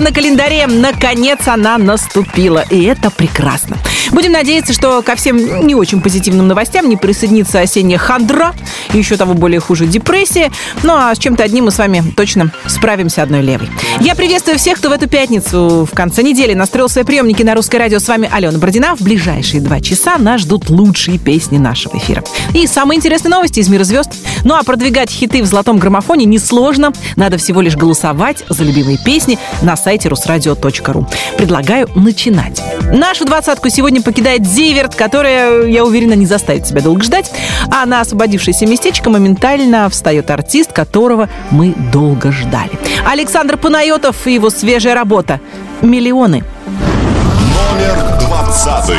На 0.00 0.12
календаре. 0.12 0.66
Наконец 0.66 1.46
она 1.46 1.76
наступила. 1.76 2.64
И 2.70 2.84
это 2.84 3.10
прекрасно. 3.10 3.76
Будем 4.10 4.32
надеяться, 4.32 4.72
что 4.72 5.02
ко 5.02 5.14
всем 5.16 5.66
не 5.66 5.74
очень 5.74 6.00
позитивным 6.00 6.48
новостям 6.48 6.88
не 6.88 6.96
присоединится 6.96 7.60
осенняя 7.60 7.98
хандра, 7.98 8.54
еще 8.92 9.16
того 9.16 9.34
более 9.34 9.60
хуже 9.60 9.86
депрессия. 9.86 10.50
Ну 10.82 10.94
а 10.94 11.14
с 11.14 11.18
чем-то 11.18 11.44
одним 11.44 11.66
мы 11.66 11.70
с 11.70 11.78
вами 11.78 12.02
точно 12.16 12.52
справимся 12.66 13.22
одной 13.22 13.42
левой. 13.42 13.68
Я 14.00 14.14
приветствую 14.14 14.58
всех, 14.58 14.78
кто 14.78 14.88
в 14.88 14.92
эту 14.92 15.08
пятницу 15.08 15.88
в 15.90 15.94
конце 15.94 16.22
недели 16.22 16.54
настроил 16.54 16.88
свои 16.88 17.04
приемники 17.04 17.42
на 17.42 17.54
русское 17.54 17.78
радио. 17.78 17.98
С 17.98 18.08
вами 18.08 18.28
Алена 18.32 18.58
Бородина. 18.58 18.96
В 18.96 19.00
ближайшие 19.00 19.60
два 19.60 19.80
часа 19.80 20.18
нас 20.18 20.42
ждут 20.42 20.70
лучшие 20.70 21.18
песни 21.18 21.58
нашего 21.58 21.96
эфира. 21.96 22.24
И 22.54 22.66
самые 22.66 22.96
интересные 22.98 23.30
новости 23.30 23.60
из 23.60 23.68
мира 23.68 23.84
звезд. 23.84 24.10
Ну 24.44 24.54
а 24.54 24.62
продвигать 24.62 25.10
хиты 25.10 25.42
в 25.42 25.46
золотом 25.46 25.78
граммофоне 25.78 26.24
несложно. 26.24 26.92
Надо 27.16 27.38
всего 27.38 27.60
лишь 27.60 27.76
голосовать 27.76 28.44
за 28.48 28.64
любимые 28.64 28.98
песни 29.04 29.38
на 29.62 29.76
сайте 29.76 30.08
русрадио.ру. 30.08 31.06
Предлагаю 31.36 31.88
начинать. 31.94 32.60
Нашу 32.92 33.24
двадцатку 33.24 33.68
сегодня 33.68 33.99
покидает 34.02 34.46
Зиверт, 34.46 34.94
которая, 34.94 35.66
я 35.66 35.84
уверена, 35.84 36.14
не 36.14 36.26
заставит 36.26 36.66
себя 36.66 36.82
долго 36.82 37.02
ждать. 37.02 37.30
А 37.70 37.86
на 37.86 38.00
освободившееся 38.00 38.66
местечко 38.66 39.10
моментально 39.10 39.88
встает 39.88 40.30
артист, 40.30 40.72
которого 40.72 41.28
мы 41.50 41.74
долго 41.92 42.32
ждали. 42.32 42.70
Александр 43.06 43.56
Панайотов 43.56 44.26
и 44.26 44.34
его 44.34 44.50
свежая 44.50 44.94
работа 44.94 45.40
«Миллионы». 45.82 46.44
Номер 46.66 48.18
двадцатый. 48.20 48.96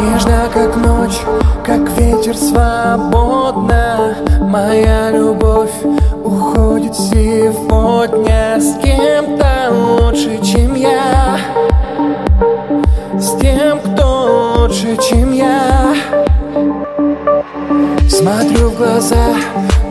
Нежно, 0.00 0.48
как 0.52 0.76
ночь, 0.76 1.18
как 1.64 1.90
ветер 1.98 2.36
свободно 2.36 4.16
Моя 4.40 5.10
любовь 5.10 5.70
уходит 6.24 6.94
сегодня 6.94 8.58
С 8.58 8.82
кем-то 8.82 9.68
лучше, 9.70 10.40
чем 10.44 10.74
я 10.74 11.38
С 13.22 13.38
тем, 13.40 13.78
кто 13.78 14.56
лучше, 14.56 14.96
чем 14.96 15.32
я. 15.32 15.94
Смотрю 18.08 18.70
в 18.70 18.76
глаза, 18.76 19.36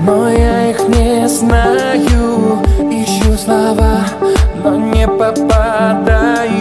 но 0.06 0.30
я 0.30 0.70
их 0.70 0.86
не 0.90 1.30
знаю. 1.30 2.60
Ищу 2.92 3.38
слова, 3.38 4.02
но 4.62 4.76
не 4.76 5.08
попадаю 5.08 6.61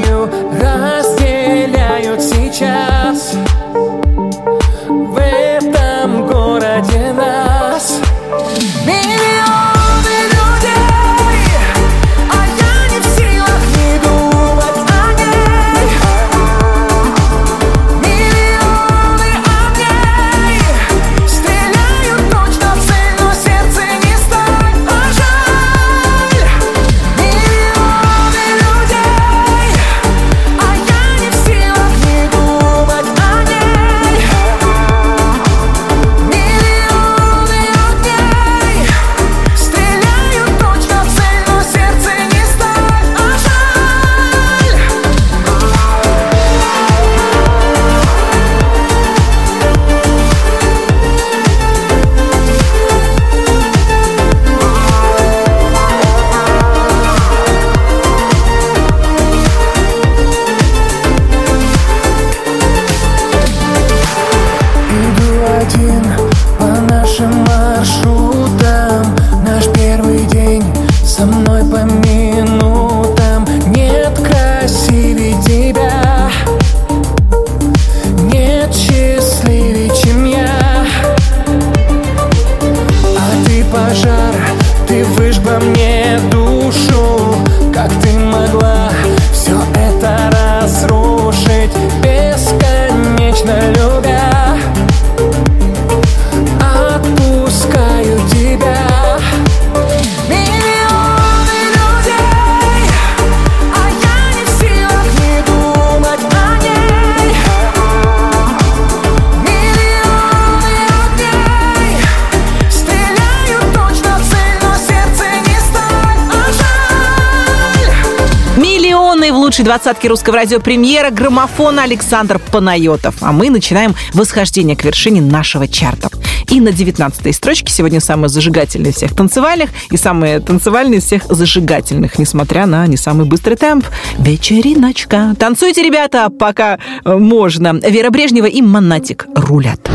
лучшей 119.61 119.65
двадцатке 119.65 120.09
русского 120.09 120.37
радио 120.37 120.59
премьера 120.59 121.11
граммофона 121.11 121.83
Александр 121.83 122.39
Панайотов. 122.39 123.17
А 123.21 123.33
мы 123.33 123.51
начинаем 123.51 123.95
восхождение 124.15 124.75
к 124.75 124.85
вершине 124.85 125.21
нашего 125.21 125.69
чарта. 125.69 126.09
И 126.49 126.61
на 126.61 126.73
19 126.73 127.35
строчке 127.35 127.71
сегодня 127.71 128.01
самая 128.01 128.29
зажигательная 128.29 128.91
из 128.91 128.97
всех 128.97 129.15
танцевальных 129.15 129.71
и 129.91 129.97
самая 129.97 130.41
танцевальная 130.41 130.99
из 130.99 131.05
всех 131.05 131.25
зажигательных, 131.25 132.19
несмотря 132.19 132.67
на 132.67 132.87
не 132.87 132.97
самый 132.97 133.27
быстрый 133.27 133.57
темп. 133.57 133.85
Вечериночка. 134.19 135.35
Танцуйте, 135.39 135.83
ребята, 135.83 136.31
пока 136.31 136.79
э, 137.05 137.17
можно. 137.17 137.75
Вера 137.87 138.11
Брежнева 138.11 138.47
и 138.47 138.63
Монатик 138.63 139.27
рулят. 139.35 139.91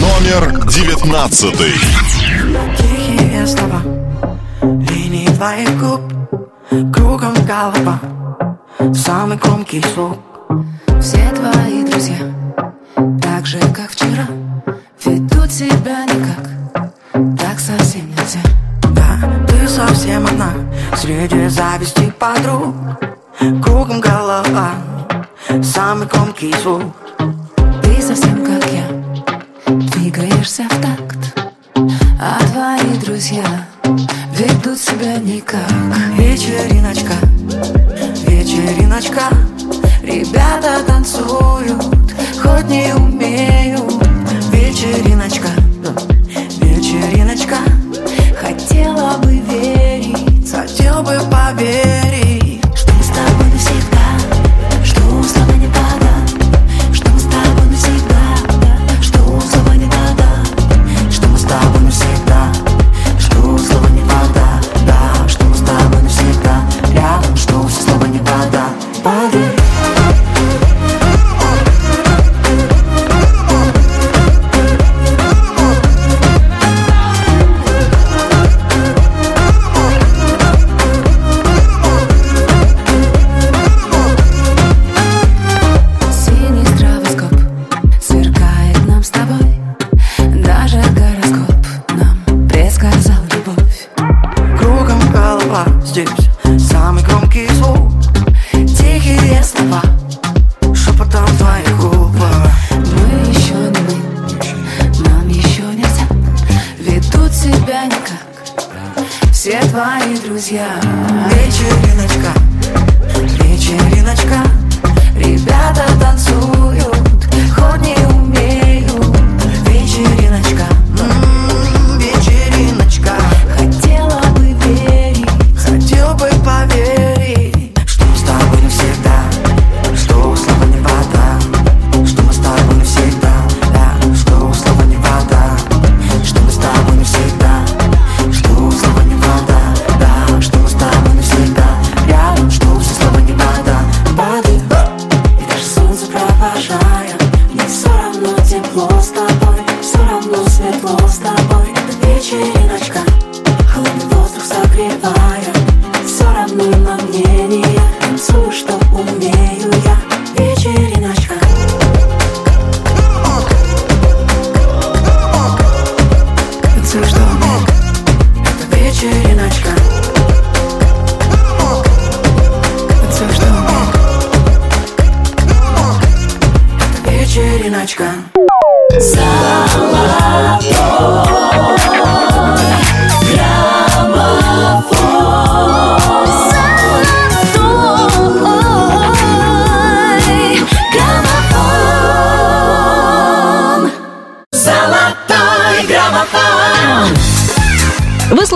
Номер 0.00 0.64
девятнадцатый. 0.66 1.72
Тихие 2.78 3.46
слова 3.46 3.82
Линии 4.62 5.26
твоих 5.26 5.78
губ 5.78 6.00
Кругом 6.92 7.34
голова 7.46 8.00
Самый 8.92 9.38
громкий 9.38 9.80
звук. 9.94 10.18
Все 11.00 11.30
твои 11.30 11.84
друзья, 11.84 12.18
так 13.22 13.46
же, 13.46 13.58
как 13.72 13.90
вчера, 13.90 14.26
ведут 15.04 15.50
себя 15.50 16.04
никак, 16.04 16.50
так 17.38 17.58
совсем 17.58 18.06
нельзя. 18.08 18.40
Да, 18.90 19.46
ты 19.48 19.66
совсем 19.68 20.26
одна 20.26 20.52
Среди 20.96 21.48
зависти 21.48 22.12
подруг. 22.18 22.74
Кругом 23.62 24.00
голова 24.00 24.72
Самый 25.62 26.06
громкий 26.06 26.52
звук. 26.62 26.82
Ты 27.82 28.02
совсем 28.02 28.44
как 28.44 28.64
я, 28.70 28.86
двигаешься 29.66 30.64
в 30.64 30.80
такт, 30.80 31.38
а 32.20 32.38
твои 32.52 32.98
друзья 32.98 33.44
ведут 34.36 34.78
себя 34.78 35.18
никак. 35.18 35.70
Вечериночка 36.16 37.14
Вечериночка. 38.54 39.22
Ребята 40.00 40.84
танцуют 40.86 41.82
Хоть 42.40 42.68
не 42.68 42.94
умеют. 42.94 43.92
Вечериночка 44.52 45.48
Вечериночка. 46.60 47.56
Хотела 48.40 49.16
бы 49.18 49.38
верить, 49.38 50.48
Хотел 50.52 51.02
бы 51.02 51.18
поверить 51.28 52.23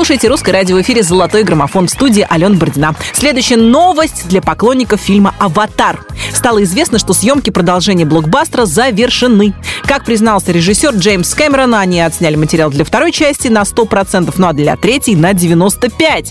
слушаете 0.09 0.29
русское 0.29 0.53
радио 0.53 0.77
в 0.77 0.81
эфире 0.81 1.03
«Золотой 1.03 1.45
граммофон» 1.45 1.87
в 1.87 1.91
студии 1.91 2.27
Алена 2.31 2.55
Бородина. 2.55 2.95
Следующая 3.13 3.59
новость 3.59 4.27
для 4.27 4.41
поклонников 4.41 5.03
фильма 5.03 5.35
«Аватар». 5.39 6.03
Стало 6.33 6.63
известно, 6.63 6.99
что 6.99 7.13
съемки 7.13 7.51
продолжения 7.51 8.07
блокбастера 8.07 8.65
завершены. 8.65 9.53
Как 9.85 10.07
признался 10.07 10.51
режиссер 10.51 10.95
Джеймс 10.95 11.35
Кэмерон, 11.35 11.75
они 11.75 12.01
отсняли 12.01 12.37
материал 12.37 12.71
для 12.71 12.87
второй 12.87 13.13
части 13.13 13.49
на 13.49 13.65
100%, 13.65 14.33
ну 14.39 14.47
а 14.47 14.55
для 14.55 14.77
третьей 14.77 15.15
на 15.15 15.33
95%. 15.33 16.29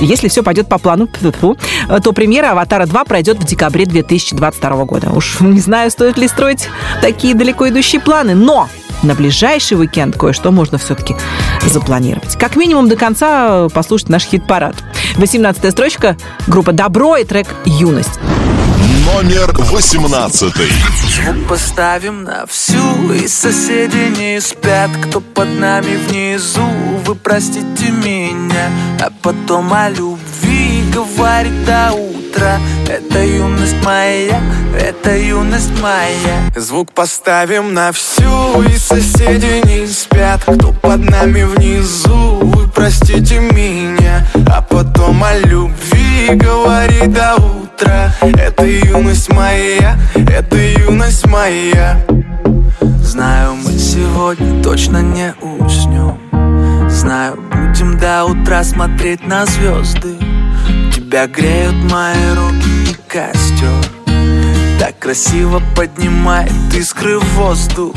Если 0.00 0.26
все 0.26 0.42
пойдет 0.42 0.68
по 0.68 0.78
плану, 0.78 1.08
то 2.02 2.12
премьера 2.12 2.50
«Аватара 2.50 2.86
2» 2.86 3.04
пройдет 3.06 3.38
в 3.38 3.44
декабре 3.44 3.86
2022 3.86 4.84
года. 4.86 5.10
Уж 5.10 5.38
не 5.38 5.60
знаю, 5.60 5.92
стоит 5.92 6.18
ли 6.18 6.26
строить 6.26 6.68
такие 7.00 7.36
далеко 7.36 7.68
идущие 7.68 8.00
планы, 8.00 8.34
но 8.34 8.68
на 9.02 9.14
ближайший 9.14 9.78
уикенд 9.78 10.16
кое-что 10.16 10.50
можно 10.50 10.78
все-таки 10.78 11.16
запланировать. 11.66 12.36
Как 12.36 12.56
минимум 12.56 12.88
до 12.88 12.96
конца 12.96 13.68
послушать 13.68 14.08
наш 14.08 14.24
хит-парад. 14.24 14.76
18 15.16 15.70
строчка, 15.72 16.16
группа 16.46 16.72
«Добро» 16.72 17.16
и 17.16 17.24
трек 17.24 17.48
«Юность». 17.64 18.20
Номер 19.14 19.52
18. 19.52 20.54
Звук 20.54 21.48
поставим 21.48 22.24
на 22.24 22.46
всю 22.46 23.12
И 23.12 23.26
соседи 23.26 24.16
не 24.16 24.40
спят 24.40 24.90
Кто 25.02 25.20
под 25.20 25.58
нами 25.58 25.96
внизу 25.96 26.64
Вы 27.04 27.14
простите 27.16 27.90
меня 27.90 28.70
А 29.00 29.10
потом 29.22 29.72
о 29.72 29.88
любви 29.90 30.69
Говорит 30.92 31.64
до 31.64 31.92
утра. 31.92 32.58
Это 32.88 33.24
юность 33.24 33.76
моя 33.84 34.40
Это 34.76 35.16
юность 35.16 35.70
моя. 35.80 36.50
Звук 36.56 36.92
поставим 36.92 37.74
на 37.74 37.92
всю 37.92 38.62
И 38.62 38.76
соседи 38.76 39.64
не 39.66 39.86
спят. 39.86 40.42
Кто 40.42 40.72
под 40.72 41.08
нами 41.08 41.44
внизу 41.44 42.40
Вы 42.42 42.68
простите 42.68 43.38
меня. 43.38 44.26
А 44.48 44.62
потом 44.62 45.22
о 45.22 45.36
любви 45.38 46.30
Говорит 46.30 47.12
до 47.12 47.36
утра. 47.36 48.12
Это 48.20 48.66
юность 48.66 49.32
моя 49.32 49.96
Это 50.14 50.56
юность 50.56 51.26
моя. 51.26 52.04
Знаю, 53.02 53.54
мы 53.54 53.72
сегодня 53.78 54.62
точно 54.62 55.02
не 55.02 55.34
уснем. 55.40 56.18
Знаю, 56.88 57.38
будем 57.50 57.98
до 57.98 58.24
утра 58.24 58.62
смотреть 58.64 59.26
на 59.26 59.46
звезды 59.46 60.16
Тебя 61.10 61.26
греют 61.26 61.74
мои 61.90 62.34
руки 62.36 62.92
и 62.92 62.94
костер. 63.08 63.84
Так 64.78 64.96
красиво 65.00 65.60
поднимает 65.74 66.52
искры 66.72 67.18
воздух 67.18 67.96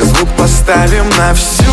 Звук 0.00 0.28
поставим 0.36 1.08
на 1.18 1.34
всю, 1.34 1.64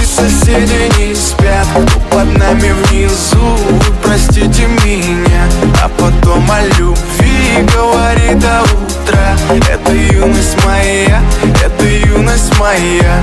и 0.00 0.04
соседи 0.04 0.90
не 0.98 1.14
спят. 1.14 1.66
Под 2.10 2.38
нами 2.38 2.72
внизу, 2.72 3.56
вы 3.70 3.94
простите 4.02 4.66
меня. 4.84 5.48
А 5.82 5.88
потом 5.88 6.50
о 6.50 6.60
любви 6.78 7.66
говорит 7.74 8.38
до 8.38 8.62
утра 8.62 9.36
Это 9.70 9.92
юность 9.92 10.56
моя, 10.64 11.20
это 11.62 11.84
юность 11.84 12.58
моя 12.58 13.22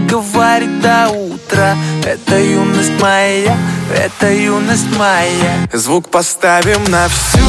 говорит 0.11 0.81
до 0.81 1.09
утра. 1.09 1.75
Это 2.05 2.37
юность 2.37 2.91
моя, 3.01 3.57
это 3.95 4.31
юность 4.31 4.97
моя. 4.97 5.67
Звук 5.71 6.09
поставим 6.09 6.83
на 6.91 7.07
всю 7.07 7.39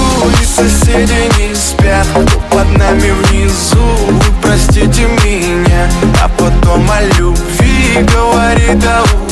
и 0.41 0.45
соседи 0.45 1.29
не 1.39 1.55
спят. 1.55 2.07
Под 2.51 2.69
нами 2.79 3.11
внизу, 3.11 4.21
простите 4.41 5.07
меня. 5.25 5.91
А 6.23 6.29
потом 6.29 6.89
о 6.89 7.03
любви 7.19 7.99
говорит 8.15 8.79
до 8.79 9.03
утра 9.03 9.32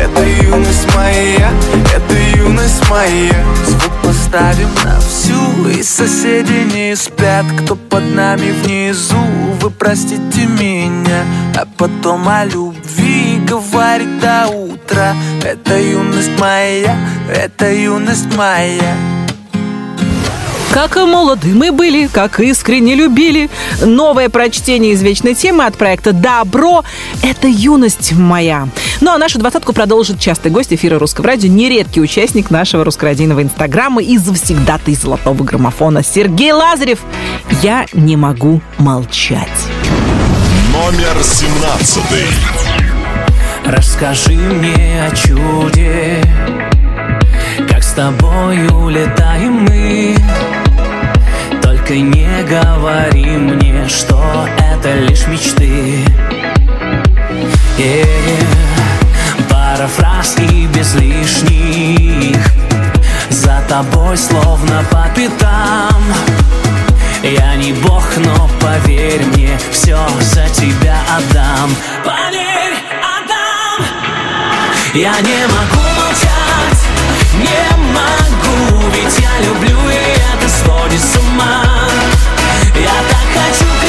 Это 0.00 0.24
юность 0.24 0.94
моя 0.94 1.50
Это 1.94 2.14
юность 2.36 2.88
моя. 2.90 3.44
Звук 3.66 3.92
поставим 4.02 4.68
на 4.84 5.00
всю 5.00 5.68
И 5.68 5.82
соседи 5.82 6.64
не 6.74 6.94
спят. 6.96 7.44
Кто 7.60 7.76
под 7.76 8.14
нами 8.14 8.50
внизу 8.62 9.24
Вы 9.60 9.70
простите 9.70 10.46
меня. 10.46 11.24
А 11.56 11.66
потом 11.76 12.28
о 12.28 12.44
любви 12.44 13.40
Говорит 13.46 14.20
до 14.20 14.48
утра. 14.48 15.14
Это 15.42 15.78
юность 15.78 16.38
моя 16.38 16.96
Это 17.28 17.72
юность 17.72 18.34
моя 18.36 18.94
Как 20.74 20.96
молоды 20.96 21.54
мы 21.54 21.70
были, 21.70 22.08
как 22.08 22.40
искренне 22.40 22.96
любили. 22.96 23.48
Новое 23.80 24.28
прочтение 24.28 24.90
из 24.90 25.02
вечной 25.02 25.36
темы 25.36 25.66
от 25.66 25.76
проекта 25.76 26.12
«Добро»— 26.12 26.82
это 27.22 27.46
юность 27.46 28.10
моя. 28.10 28.66
Ну 29.00 29.12
а 29.12 29.18
нашу 29.18 29.38
двадцатку 29.38 29.72
продолжит 29.72 30.18
частый 30.18 30.50
гость 30.50 30.72
эфира 30.72 30.98
Русского 30.98 31.28
радио, 31.28 31.48
нередкий 31.48 32.02
участник 32.02 32.50
нашего 32.50 32.84
русскородийного 32.84 33.44
инстаграма 33.44 34.02
и 34.02 34.18
завсегдатый 34.18 34.96
золотого 34.96 35.44
граммофона 35.44 36.02
Сергей 36.02 36.50
Лазарев. 36.50 36.98
Я 37.62 37.86
не 37.92 38.16
могу 38.16 38.60
молчать. 38.76 39.48
Номер 40.72 41.22
семнадцатый. 41.22 42.26
Расскажи 43.64 44.34
мне 44.34 45.04
о 45.08 45.14
чуде 45.14 46.20
Как 47.68 47.82
с 47.82 47.92
тобой 47.92 48.66
улетаем 48.66 49.52
мы 49.52 50.14
Только 51.94 52.06
не 52.06 52.42
говори 52.42 53.24
мне, 53.24 53.88
что 53.88 54.48
это 54.58 54.94
лишь 54.94 55.28
мечты 55.28 56.04
Э, 57.78 58.04
Пара 59.48 59.86
фраз 59.86 60.34
и 60.38 60.66
без 60.66 60.92
лишних 60.94 62.36
За 63.30 63.62
тобой 63.68 64.16
словно 64.16 64.84
по 64.90 65.06
пятам 65.14 66.02
я 67.22 67.54
не 67.54 67.72
бог, 67.72 68.04
но 68.16 68.50
поверь 68.60 69.24
мне, 69.24 69.58
все 69.72 69.96
за 70.20 70.46
тебя 70.50 70.98
отдам. 71.16 71.74
Поверь, 72.04 72.76
отдам. 73.00 73.86
Я 74.92 75.18
не 75.22 75.46
могу 75.46 75.80
молчать, 75.96 76.84
не 77.32 77.76
могу, 77.94 78.90
ведь 78.90 79.18
я 79.20 79.46
люблю 79.46 79.78
и 79.88 79.94
это 79.94 80.43
сводит 80.64 81.00
с 81.00 81.16
ума. 81.16 81.62
Я 82.74 82.96
так 83.10 83.26
хочу 83.34 83.83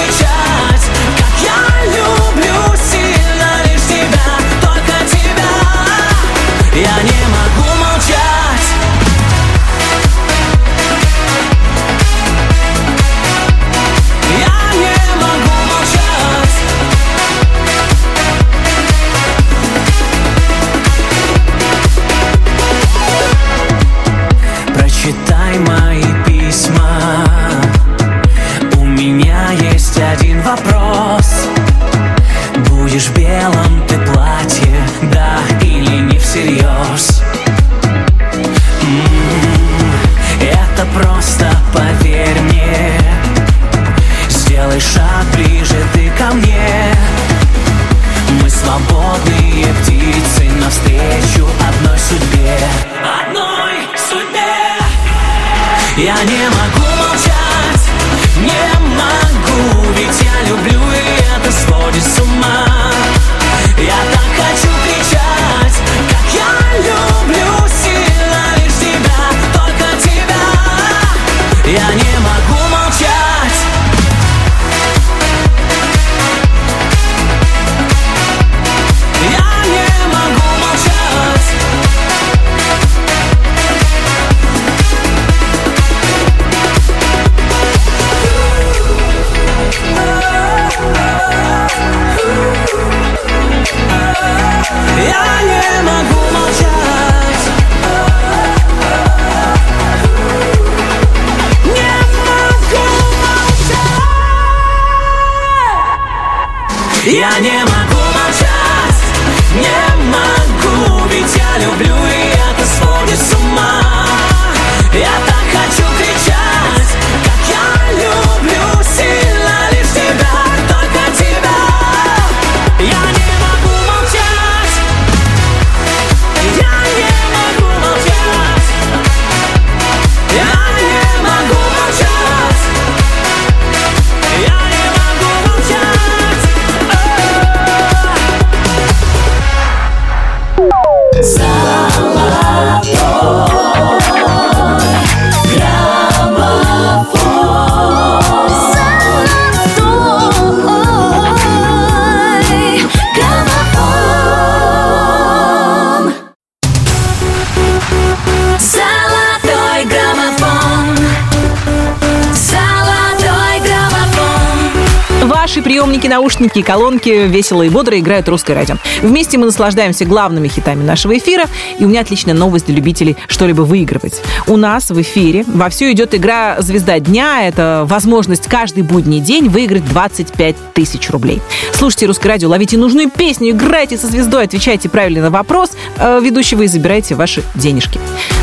наушники 166.25 166.58
и 166.58 166.63
колонки 166.63 167.27
весело 167.27 167.62
и 167.62 167.70
бодро 167.70 168.00
играют 168.00 168.27
русское 168.27 168.55
радио. 168.55 168.77
Вместе 169.03 169.38
мы 169.38 169.46
наслаждаемся 169.46 170.05
главными 170.05 170.48
хитами 170.48 170.84
нашего 170.84 171.15
эфира, 171.15 171.46
и 171.77 171.86
у 171.86 171.88
меня 171.88 172.01
отличная 172.01 172.34
новость 172.34 172.65
для 172.65 172.75
любителей 172.75 173.15
что-либо 173.27 173.62
выигрывать. 173.62 174.24
У 174.48 174.58
нас 174.58 174.89
в 174.89 175.00
эфире 175.00 175.44
вовсю 175.46 175.91
идет 175.91 176.15
игра 176.15 176.55
«Звезда 176.62 177.00
дня». 177.00 177.48
Это 177.48 177.84
возможность 177.88 178.48
каждый 178.48 178.82
будний 178.82 179.20
день 179.20 179.50
выиграть 179.50 179.88
25 179.88 180.55
тысяч 180.74 181.12
рублей. 181.12 181.44
Слушайте 181.74 182.08
русское 182.08 182.29
радио, 182.29 182.50
ловите 182.50 182.79
нужную 182.79 183.12
песню, 183.12 183.51
играйте 183.51 183.96
со 183.96 184.08
звездой, 184.08 184.46
отвечайте 184.46 184.89
правильно 184.89 185.22
на 185.22 185.29
вопрос 185.29 185.74
э, 186.00 186.20
ведущего 186.24 186.63
и 186.63 186.67
забирайте 186.67 187.13
ваши 187.13 187.44
денежки. 187.53 188.00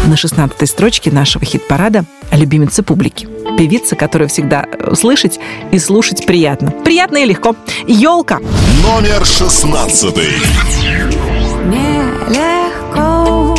На 0.07 0.17
16 0.17 0.69
строчке 0.69 1.11
нашего 1.11 1.45
хит-парада 1.45 2.05
любимица 2.37 2.83
публики. 2.83 3.27
Певица, 3.59 3.97
которую 3.97 4.29
всегда 4.29 4.67
э, 4.67 4.95
слышать 4.95 5.39
и 5.71 5.79
слушать 5.79 6.27
приятно. 6.27 6.71
Приятно 6.71 7.19
и 7.19 7.25
легко. 7.25 7.55
«Елка». 7.87 8.39
Номер 8.83 9.25
шестнадцатый. 9.25 10.33
Нелегко. 11.65 13.55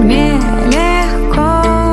Мне 0.00 0.40
легко. 0.66 1.92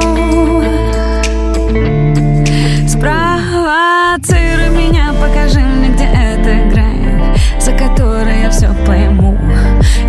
Спровоцируй 2.87 4.69
меня, 4.69 5.13
покажи 5.21 5.59
мне, 5.59 5.89
где 5.89 6.05
эта 6.05 6.69
грань, 6.73 7.35
за 7.59 7.71
которой 7.73 8.41
я 8.41 8.49
все 8.49 8.73
пойму. 8.85 9.37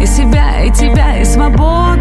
И 0.00 0.06
себя, 0.06 0.64
и 0.64 0.70
тебя, 0.70 1.20
и 1.20 1.24
свободу. 1.24 1.97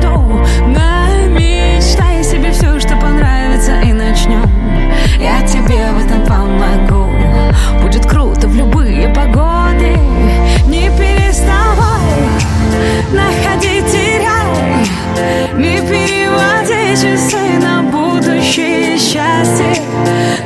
fantastic. 19.44 20.37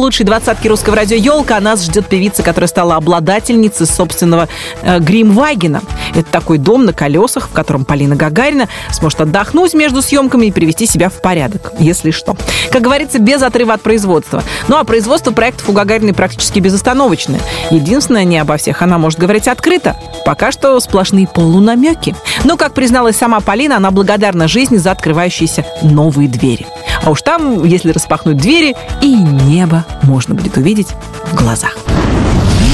Лучшей 0.00 0.24
двадцатке 0.24 0.68
русского 0.68 0.96
радио 0.96 1.16
«Елка» 1.16 1.58
а 1.58 1.60
нас 1.60 1.84
ждет 1.84 2.06
певица, 2.06 2.42
которая 2.42 2.68
стала 2.68 2.96
обладательницей 2.96 3.86
собственного 3.86 4.48
э, 4.82 4.98
Гримвагена. 4.98 5.82
Это 6.14 6.30
такой 6.30 6.58
дом 6.58 6.84
на 6.84 6.92
колесах, 6.92 7.48
в 7.48 7.52
котором 7.52 7.84
Полина 7.84 8.16
Гагарина 8.16 8.68
сможет 8.90 9.20
отдохнуть 9.20 9.74
между 9.74 10.02
съемками 10.02 10.46
и 10.46 10.52
привести 10.52 10.86
себя 10.86 11.10
в 11.10 11.20
порядок, 11.20 11.72
если 11.78 12.10
что. 12.10 12.36
Как 12.72 12.82
говорится, 12.82 13.18
без 13.18 13.42
отрыва 13.42 13.74
от 13.74 13.82
производства. 13.82 14.42
Ну 14.68 14.76
а 14.76 14.84
производство 14.84 15.32
проектов 15.32 15.68
у 15.68 15.72
Гагариной 15.72 16.14
практически 16.14 16.60
безостановочное. 16.60 17.40
Единственное, 17.70 18.24
не 18.24 18.38
обо 18.38 18.56
всех 18.56 18.82
она 18.82 18.98
может 18.98 19.18
говорить 19.18 19.48
открыто. 19.48 19.96
Пока 20.24 20.50
что 20.52 20.78
сплошные 20.80 21.26
полунамеки. 21.26 22.14
Но, 22.44 22.56
как 22.56 22.72
призналась 22.72 23.16
сама 23.16 23.40
Полина, 23.40 23.76
она 23.76 23.90
благодарна 23.90 24.48
жизни 24.48 24.78
за 24.78 24.92
открывающиеся 24.92 25.66
новые 25.82 26.28
двери. 26.28 26.66
А 27.02 27.10
уж 27.10 27.22
там, 27.22 27.64
если 27.64 27.92
распахнуть 27.92 28.36
двери, 28.36 28.76
и 29.00 29.14
небо 29.14 29.84
можно 30.02 30.34
будет 30.34 30.56
увидеть 30.56 30.88
в 31.32 31.34
глазах. 31.34 31.76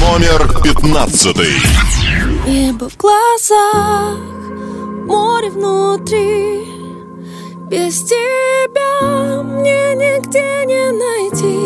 Номер 0.01 0.61
пятнадцатый. 0.61 1.53
Небо 2.47 2.89
в 2.89 2.95
глазах, 2.95 4.17
море 5.05 5.49
внутри 5.49 6.63
Без 7.69 8.03
тебя 8.03 9.43
мне 9.43 9.95
нигде 9.95 10.65
не 10.65 10.91
найти 10.91 11.57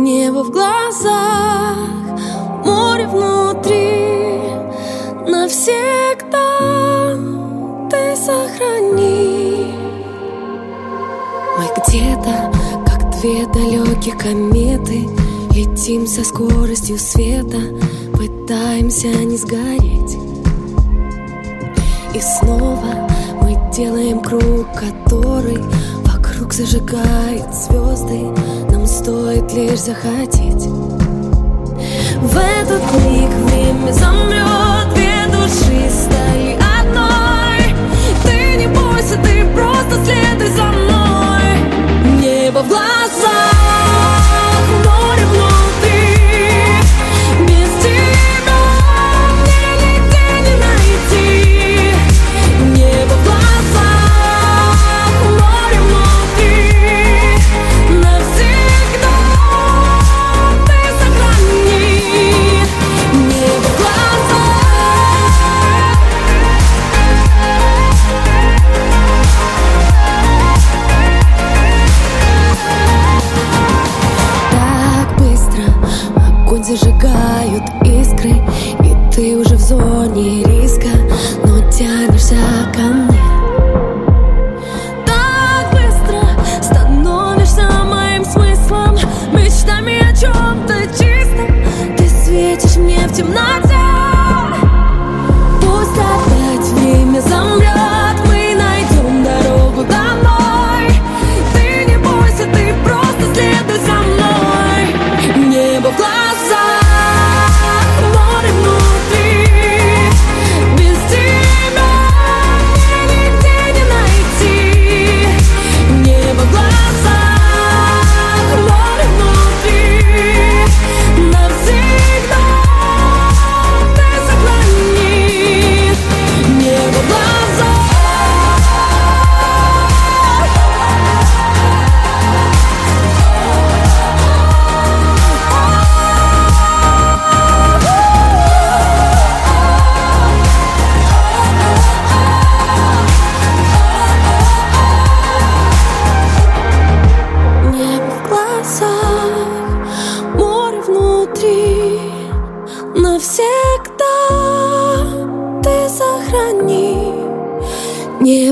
Небо 0.00 0.42
в 0.42 0.50
глазах, 0.50 1.76
море 2.64 3.06
внутри 3.06 4.40
Навсегда 5.30 6.81
далекие 14.02 14.14
кометы 14.16 15.08
Летим 15.54 16.06
со 16.06 16.24
скоростью 16.24 16.98
света 16.98 17.60
Пытаемся 18.12 19.08
не 19.08 19.36
сгореть. 19.36 20.16
И 22.14 22.20
снова 22.20 23.08
мы 23.40 23.58
делаем 23.74 24.20
круг, 24.20 24.66
который 24.74 25.62
Вокруг 26.04 26.52
зажигает 26.52 27.54
звезды. 27.54 28.20
Нам 28.70 28.86
стоит 28.86 29.52
лишь 29.52 29.80
захотеть. 29.80 30.66
В 32.22 32.36
этот 32.36 32.82
миг 33.04 33.30
время 33.46 33.92
замрет 33.92 34.94
Две 34.94 35.26
души 35.30 35.90
стали 35.90 36.56
одной. 36.80 37.74
Ты 38.24 38.56
не 38.56 38.66
бойся, 38.66 39.16
ты 39.22 39.44
просто 39.54 40.04
следуй 40.04 40.48
за 40.54 40.64
мной. 40.64 42.20
Небо 42.20 42.62
в 42.62 42.68
глазах, 42.68 43.71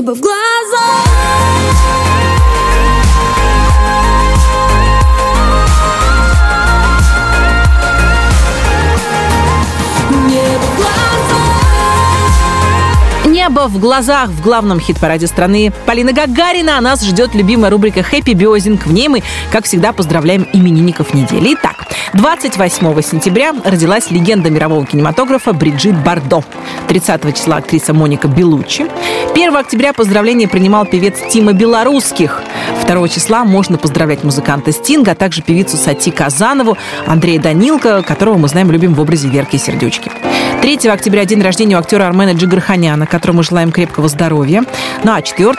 Небо 0.01 0.15
в 0.15 0.19
глазах 0.19 0.50
Небо 13.61 13.67
в 13.69 13.79
глазах 13.79 14.29
в 14.29 14.41
главном 14.41 14.79
хит-параде 14.79 15.27
страны. 15.27 15.71
Полина 15.85 16.13
Гагарина, 16.13 16.79
а 16.79 16.81
нас 16.81 17.03
ждет 17.03 17.35
любимая 17.35 17.69
рубрика 17.69 18.01
«Хэппи 18.01 18.31
Биозинг». 18.31 18.87
В 18.87 18.91
ней 18.91 19.07
мы, 19.07 19.21
как 19.51 19.65
всегда, 19.65 19.91
поздравляем 19.93 20.47
именинников 20.51 21.13
недели. 21.13 21.53
Итак, 21.53 21.85
28 22.13 23.01
сентября 23.03 23.53
родилась 23.63 24.09
легенда 24.09 24.49
мирового 24.49 24.83
кинематографа 24.85 25.53
Бриджит 25.53 25.95
Бардо. 25.95 26.43
30 26.87 27.35
числа 27.35 27.57
актриса 27.57 27.93
Моника 27.93 28.27
Белуччи. 28.27 28.87
1 29.33 29.55
октября 29.55 29.93
поздравления 29.93 30.47
принимал 30.47 30.87
певец 30.87 31.19
Тима 31.29 31.53
Белорусских. 31.53 32.41
2 32.87 33.07
числа 33.09 33.45
можно 33.45 33.77
поздравлять 33.77 34.23
музыканта 34.23 34.71
Стинга, 34.71 35.11
а 35.11 35.15
также 35.15 35.43
певицу 35.43 35.77
Сати 35.77 36.09
Казанову, 36.09 36.77
Андрея 37.05 37.39
Данилко, 37.39 38.01
которого 38.01 38.37
мы 38.37 38.47
знаем 38.47 38.71
любим 38.71 38.95
в 38.95 38.99
образе 38.99 39.27
Верки 39.27 39.57
Сердючки. 39.57 40.11
3 40.61 40.89
октября 40.89 41.25
день 41.25 41.41
рождения 41.41 41.75
у 41.75 41.79
актера 41.79 42.05
Армена 42.05 42.33
Джигарханяна, 42.33 43.07
которому 43.07 43.41
желаем 43.41 43.71
крепкого 43.71 44.07
здоровья. 44.07 44.63
Ну 45.03 45.11
а 45.11 45.23
4 45.23 45.55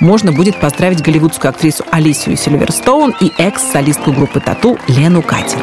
можно 0.00 0.32
будет 0.32 0.58
поздравить 0.58 1.02
голливудскую 1.02 1.50
актрису 1.50 1.84
Алисию 1.92 2.36
Сильверстоун 2.36 3.14
и 3.20 3.30
экс-солистку 3.38 4.10
группы 4.10 4.40
Тату 4.40 4.76
Лену 4.88 5.22
Катину. 5.22 5.62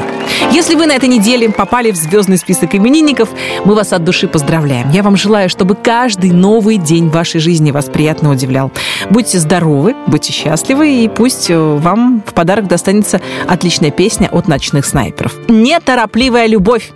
Если 0.54 0.76
вы 0.76 0.86
на 0.86 0.94
этой 0.94 1.10
неделе 1.10 1.50
попали 1.50 1.92
в 1.92 1.98
звездный 1.98 2.38
список 2.38 2.76
именинников, 2.76 3.28
мы 3.66 3.76
вас 3.76 3.92
от 3.92 4.06
души 4.06 4.30
поздравляем. 4.30 4.90
Я 4.92 5.04
вам 5.04 5.18
желаю, 5.18 5.50
чтобы 5.50 5.76
каждый 5.76 6.32
новый 6.32 6.78
день 6.78 7.10
вашей 7.10 7.42
жизни 7.42 7.72
вас 7.72 7.86
приятно 7.88 8.32
удивлял. 8.32 8.72
Будьте 9.10 9.38
здоровы, 9.40 9.96
будьте 10.08 10.32
счастливы, 10.32 11.04
и 11.04 11.10
пусть 11.10 11.50
э, 11.50 11.58
вам 11.58 12.24
в 12.26 12.34
подарок 12.34 12.68
достанется 12.68 13.20
отличная 13.50 13.92
песня 13.92 14.30
от 14.32 14.48
ночных 14.48 14.86
снайперов. 14.86 15.34
Неторопливая 15.50 16.48
любовь. 16.48 16.94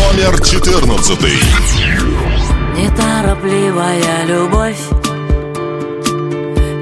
Номер 0.00 0.40
14. 0.42 1.20
Неторопливая 2.76 4.24
любовь. 4.26 4.80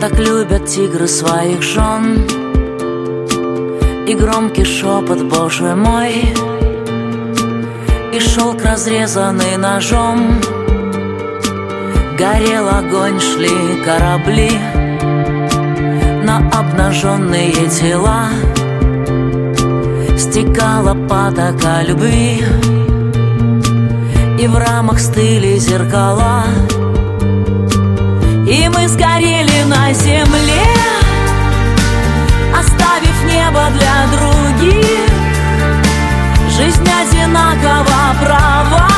Так 0.01 0.19
любят 0.19 0.67
тигры 0.67 1.09
своих 1.09 1.61
жен. 1.63 2.25
И 4.07 4.15
громкий 4.15 4.65
шепот, 4.65 5.23
боже 5.25 5.75
мой. 5.75 6.33
И 8.15 8.21
шелк, 8.21 8.63
разрезанный 8.65 9.57
ножом. 9.57 10.41
Горел 12.17 12.69
огонь, 12.69 13.21
шли 13.21 13.83
корабли. 13.85 14.53
На 16.25 16.39
обнаженные 16.53 17.69
тела. 17.69 18.29
Стекала 20.17 20.95
потока 21.09 21.83
любви 21.83 22.45
и 24.39 24.47
в 24.47 24.57
рамах 24.57 25.01
стыли 25.01 25.59
зеркала. 25.59 26.45
И 28.47 28.69
мы 28.69 28.89
сгорели 28.89 29.65
на 29.65 29.93
земле 29.93 30.65
Оставив 32.57 33.25
небо 33.27 33.67
для 33.75 34.07
других. 34.17 35.11
Жизнь 36.57 36.89
одинакова 36.89 38.15
права. 38.23 38.89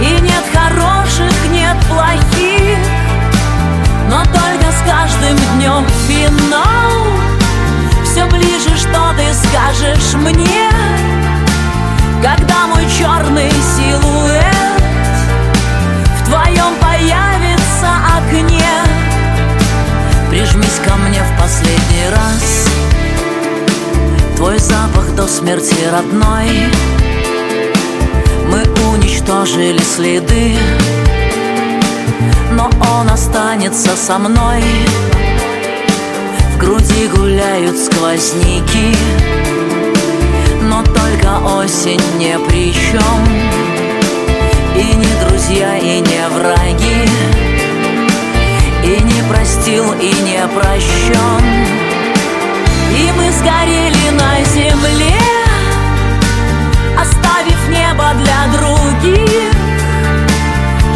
И 0.00 0.20
нет 0.20 0.44
хороших, 0.52 1.32
нет 1.50 1.76
плохих. 1.88 2.78
Но 4.08 4.22
только 4.24 4.70
с 4.70 4.80
каждым 4.86 5.36
днем 5.56 5.84
финал 6.06 7.06
Все 8.04 8.24
ближе, 8.26 8.76
что 8.76 9.14
ты 9.16 9.34
скажешь 9.34 10.14
мне 10.14 10.73
смерти 25.34 25.74
родной. 25.90 26.48
Мы 28.48 28.62
уничтожили 28.92 29.82
следы 29.82 30.54
Но 32.52 32.70
он 32.98 33.10
останется 33.10 33.96
со 33.96 34.16
мной. 34.18 34.62
В 36.52 36.58
груди 36.58 37.08
гуляют 37.08 37.76
сквозняки 37.76 38.94
но 40.62 40.82
только 40.82 41.60
осень 41.60 42.00
не 42.16 42.38
при 42.38 42.72
чем 42.72 43.24
И 44.76 44.96
не 44.96 45.28
друзья, 45.28 45.76
и 45.76 46.00
не 46.00 46.28
враги 46.30 47.08
И 48.82 49.02
не 49.02 49.22
простил, 49.28 49.92
и 49.92 50.12
не 50.22 50.48
прощен 50.48 51.83
И 52.94 53.12
мы 53.16 53.30
сгорели 53.32 54.10
на 54.10 54.44
земле 54.44 55.18
Оставив 56.98 57.68
небо 57.68 58.04
для 58.14 58.58
других. 58.58 59.52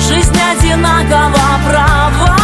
Жизнь 0.09 0.39
одинакова 0.39 1.59
права. 1.69 2.37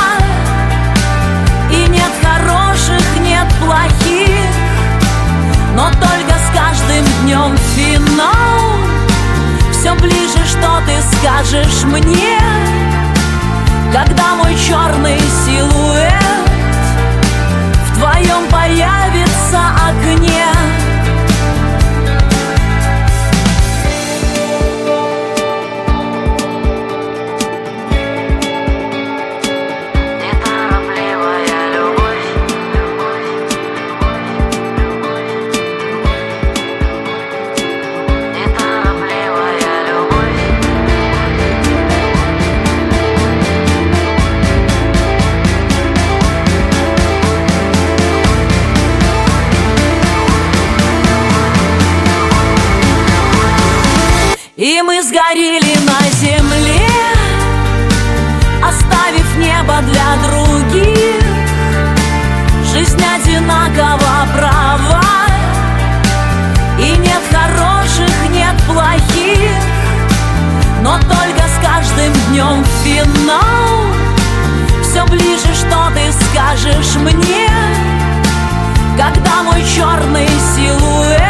И 1.71 1.89
нет 1.89 2.13
хороших, 2.23 3.03
нет 3.21 3.47
плохих. 3.61 4.51
Но 5.75 5.89
только 5.91 6.35
с 6.35 6.55
каждым 6.55 7.05
днем 7.23 7.57
финал. 7.75 8.55
Все 9.85 9.95
ближе, 9.97 10.39
что 10.49 10.81
ты 10.87 10.95
скажешь 11.19 11.85
мне 11.85 12.41
Когда 13.93 14.35
мой 14.35 14.57
черный 14.57 15.21
силуэт 15.45 16.49
В 17.85 17.99
твоем 17.99 18.49
появится 19.55 19.61
окне 19.87 20.54
сгорели 55.15 55.77
на 55.87 56.11
земле 56.11 56.89
Оставив 58.63 59.37
небо 59.37 59.75
для 59.83 60.17
других. 60.27 61.23
Жизнь 62.73 63.01
одинакова 63.01 64.27
права 64.35 65.03
И 66.81 66.97
нет 66.97 67.23
хороших, 67.31 68.31
нет 68.31 68.57
плохих. 68.67 69.53
Но 70.83 70.99
только 70.99 71.45
с 71.47 71.65
каждым 71.65 72.13
днем 72.29 72.65
финал. 72.83 73.95
Все 74.83 75.05
ближе, 75.07 75.55
что 75.55 75.91
ты 75.95 76.13
скажешь 76.13 76.97
мне 76.97 77.49
Когда 78.97 79.43
мой 79.45 79.63
черный 79.77 80.29
силуэт 80.57 81.24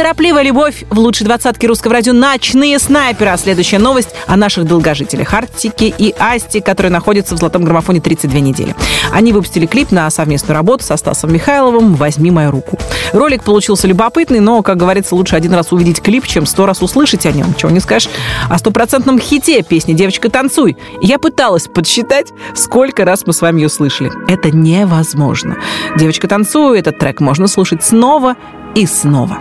Неторопливая 0.00 0.44
любовь 0.44 0.84
в 0.88 0.98
лучшей 0.98 1.24
двадцатке 1.24 1.66
русского 1.66 1.92
радио 1.92 2.14
«Ночные 2.14 2.78
снайперы». 2.78 3.32
А 3.32 3.36
следующая 3.36 3.76
новость 3.76 4.08
о 4.26 4.38
наших 4.38 4.64
долгожителях 4.64 5.34
Артике 5.34 5.88
и 5.88 6.14
Асти, 6.18 6.62
которые 6.62 6.90
находятся 6.90 7.34
в 7.34 7.38
золотом 7.38 7.64
граммофоне 7.64 8.00
32 8.00 8.40
недели. 8.40 8.74
Они 9.12 9.34
выпустили 9.34 9.66
клип 9.66 9.90
на 9.90 10.08
совместную 10.08 10.56
работу 10.56 10.84
со 10.84 10.96
Стасом 10.96 11.34
Михайловым 11.34 11.96
«Возьми 11.96 12.30
мою 12.30 12.50
руку». 12.50 12.78
Ролик 13.12 13.44
получился 13.44 13.86
любопытный, 13.88 14.40
но, 14.40 14.62
как 14.62 14.78
говорится, 14.78 15.14
лучше 15.14 15.36
один 15.36 15.52
раз 15.52 15.70
увидеть 15.70 16.00
клип, 16.00 16.26
чем 16.26 16.46
сто 16.46 16.64
раз 16.64 16.80
услышать 16.80 17.26
о 17.26 17.32
нем. 17.32 17.52
Чего 17.52 17.70
не 17.70 17.80
скажешь 17.80 18.08
о 18.48 18.56
стопроцентном 18.56 19.18
хите 19.18 19.62
песни 19.62 19.92
«Девочка, 19.92 20.30
танцуй». 20.30 20.78
Я 21.02 21.18
пыталась 21.18 21.68
подсчитать, 21.68 22.28
сколько 22.54 23.04
раз 23.04 23.26
мы 23.26 23.34
с 23.34 23.42
вами 23.42 23.60
ее 23.60 23.68
слышали. 23.68 24.10
Это 24.28 24.50
невозможно. 24.50 25.58
«Девочка, 25.98 26.26
танцуй» 26.26 26.78
этот 26.78 26.98
трек 26.98 27.20
можно 27.20 27.46
слушать 27.48 27.84
снова 27.84 28.36
и 28.74 28.86
снова. 28.86 29.36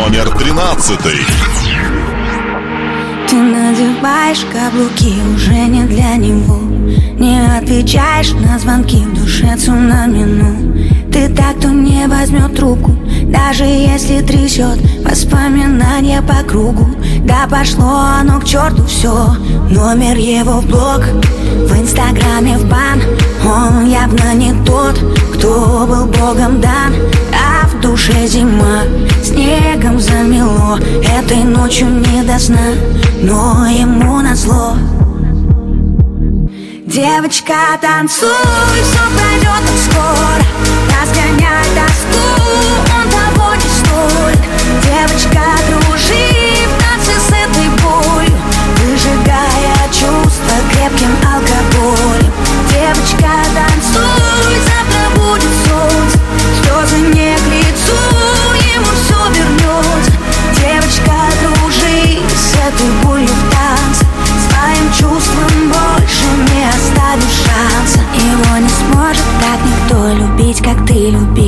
Номер 0.00 0.28
13. 0.30 0.98
Ты 3.28 3.36
надеваешь 3.36 4.44
каблуки 4.52 5.14
уже 5.34 5.66
не 5.66 5.84
для 5.84 6.16
него. 6.16 6.58
Не 7.18 7.40
отвечаешь 7.58 8.32
на 8.32 8.58
звонки 8.58 8.96
в 8.96 9.14
душе 9.14 9.56
цунами 9.56 10.24
ну 10.24 11.10
Ты 11.10 11.28
так, 11.34 11.58
кто 11.58 11.68
не 11.68 12.06
возьмет 12.08 12.54
трубку 12.56 13.03
Даже 13.26 13.64
если 13.64 14.20
трясет 14.20 14.78
воспоминания 15.04 16.22
по 16.22 16.42
кругу 16.48 16.86
Да 17.20 17.46
пошло 17.48 18.00
оно 18.20 18.40
к 18.40 18.44
черту 18.44 18.84
все 18.86 19.36
Номер 19.70 20.16
его 20.16 20.60
в 20.60 20.66
блог 20.66 21.00
В 21.00 21.80
инстаграме 21.80 22.58
в 22.58 22.68
бан 22.68 23.00
Он 23.44 23.86
явно 23.86 24.34
не 24.34 24.52
тот, 24.64 24.98
кто 25.34 25.86
был 25.86 26.06
богом 26.06 26.60
дан. 26.60 26.94
А 27.32 27.66
в 27.66 27.80
душе 27.80 28.26
зима 28.26 28.82
Снегом 29.22 29.98
замело 29.98 30.78
Этой 31.02 31.44
ночью 31.44 31.88
не 31.88 32.22
до 32.22 32.38
сна 32.38 32.74
Но 33.22 33.66
ему 33.66 34.20
назло. 34.20 34.76
Девочка, 36.86 37.54
танцуй, 37.80 38.28
все 38.82 39.02
пройдет 39.16 39.62
так 39.66 39.78
скоро 39.84 40.44
Разгоняй 41.02 41.64
тоску, 41.74 41.93
Девочка, 45.06 45.42
дружи 45.68 46.66
в 46.66 46.82
танце 46.82 47.12
с 47.20 47.28
этой 47.28 47.68
болью 47.82 48.32
Выжигая 48.78 49.86
чувства 49.88 50.56
крепким 50.72 51.10
алкоголем. 51.22 52.32
Девочка, 52.70 53.30
танцуй, 53.54 54.56
завтра 54.64 55.10
будет 55.14 55.50
солнце. 55.66 56.18
Слезы 56.62 56.98
не 57.08 57.36
к 57.36 57.46
лицу, 57.52 58.00
ему 58.72 58.86
все 59.04 59.18
вернется 59.34 60.12
Девочка, 60.58 61.12
дружи 61.42 62.20
с 62.34 62.54
этой 62.54 62.90
болью 63.02 63.28
в 63.28 63.52
танце. 63.52 64.06
Своим 64.48 64.88
чувством 64.90 65.68
больше 65.68 66.28
не 66.50 66.66
оставишь 66.66 67.44
шанса. 67.44 68.00
Его 68.14 68.56
не 68.56 68.70
сможет 68.70 69.24
так 69.38 69.60
никто 69.66 70.14
любить, 70.14 70.62
как 70.62 70.86
ты 70.86 71.10
любила 71.10 71.43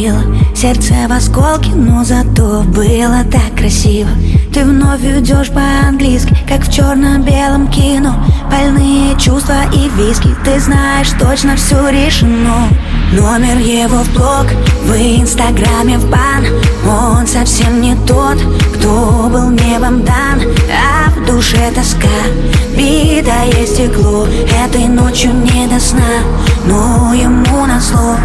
Сердце 0.57 0.95
в 1.07 1.13
осколке, 1.13 1.73
но 1.75 2.03
зато 2.03 2.63
было 2.63 3.23
так 3.31 3.59
красиво. 3.59 4.09
Ты 4.55 4.65
вновь 4.65 5.05
идешь 5.05 5.51
по-английски, 5.51 6.35
как 6.49 6.63
в 6.63 6.73
черно-белом 6.73 7.69
кино. 7.69 8.15
Больные 8.51 9.15
чувства 9.19 9.67
и 9.75 9.91
виски, 9.91 10.35
ты 10.47 10.59
знаешь, 10.59 11.11
точно 11.21 11.57
все 11.57 11.91
решено. 11.91 12.69
Номер 13.13 13.59
его 13.59 13.99
в 13.99 14.11
блог, 14.15 14.47
в 14.85 14.97
инстаграме 14.97 15.99
в 15.99 16.09
бан. 16.11 16.47
Он 16.89 17.27
совсем 17.27 17.83
не 17.83 17.95
тот, 18.07 18.39
кто 18.77 19.29
был 19.31 19.51
небом 19.51 20.05
дан. 20.05 20.41
А 20.73 21.11
в 21.11 21.27
душе 21.27 21.71
тоска, 21.75 22.09
битое 22.75 23.67
стекло. 23.67 24.27
Этой 24.65 24.89
ночью 24.89 25.35
не 25.35 25.67
до 25.67 25.79
сна, 25.79 26.23
но 26.65 27.13
ему 27.13 27.67
назло 27.67 28.17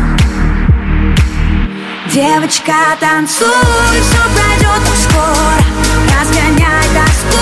Девочка, 2.13 2.73
танцуй, 2.99 3.47
все 3.47 4.21
пройдет 4.35 4.83
так 4.85 4.97
скоро. 4.97 5.63
Разгоняй 6.19 6.83
тоску, 6.93 7.39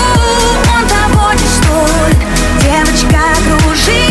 он 0.72 0.86
того 0.86 1.32
не 1.32 1.48
стоит. 1.48 2.16
Девочка, 2.62 3.20
кружи 3.64 4.09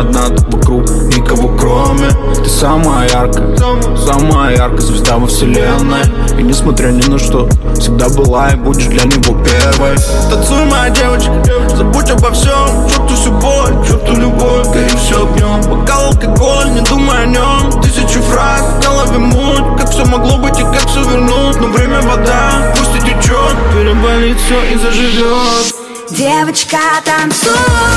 одна 0.00 0.28
ты 0.28 0.44
вокруг, 0.56 0.90
никого 1.16 1.48
кроме. 1.56 2.08
Ты 2.34 2.48
самая 2.48 3.08
яркая, 3.08 3.56
самая 3.96 4.56
яркая 4.56 4.80
звезда 4.80 5.16
во 5.18 5.26
вселенной. 5.26 6.02
И 6.38 6.42
несмотря 6.42 6.88
ни 6.88 7.08
на 7.08 7.18
что, 7.18 7.48
всегда 7.78 8.08
была 8.08 8.50
и 8.50 8.56
будешь 8.56 8.86
для 8.86 9.04
него 9.04 9.38
первой. 9.44 9.96
Танцуй, 10.30 10.64
моя 10.66 10.90
девочка, 10.90 11.32
забудь 11.76 12.10
обо 12.10 12.30
всем. 12.30 12.88
Черту 12.88 13.14
всю 13.14 13.32
боль, 13.32 13.86
черту 13.86 14.14
любовь, 14.14 14.66
гори 14.68 14.88
все 14.96 15.26
огнем 15.26 15.60
Бокал 15.70 16.06
алкоголь, 16.06 16.70
не 16.72 16.80
думай 16.80 17.22
о 17.22 17.26
нем 17.26 17.82
Тысячи 17.82 18.20
фраз, 18.20 18.62
в 18.62 18.84
голове 18.84 19.18
муть. 19.18 19.80
Как 19.80 19.90
все 19.90 20.04
могло 20.04 20.38
быть 20.38 20.58
и 20.58 20.62
как 20.62 20.86
все 20.88 21.02
вернуть? 21.02 21.60
Но 21.60 21.68
время 21.68 22.00
вода, 22.02 22.72
пусть 22.76 22.96
и 22.96 23.00
течет 23.00 23.56
Переболит 23.72 24.38
все 24.38 24.62
и 24.72 24.78
заживет 24.78 25.83
Девочка, 26.16 26.78
танцуй, 27.04 27.50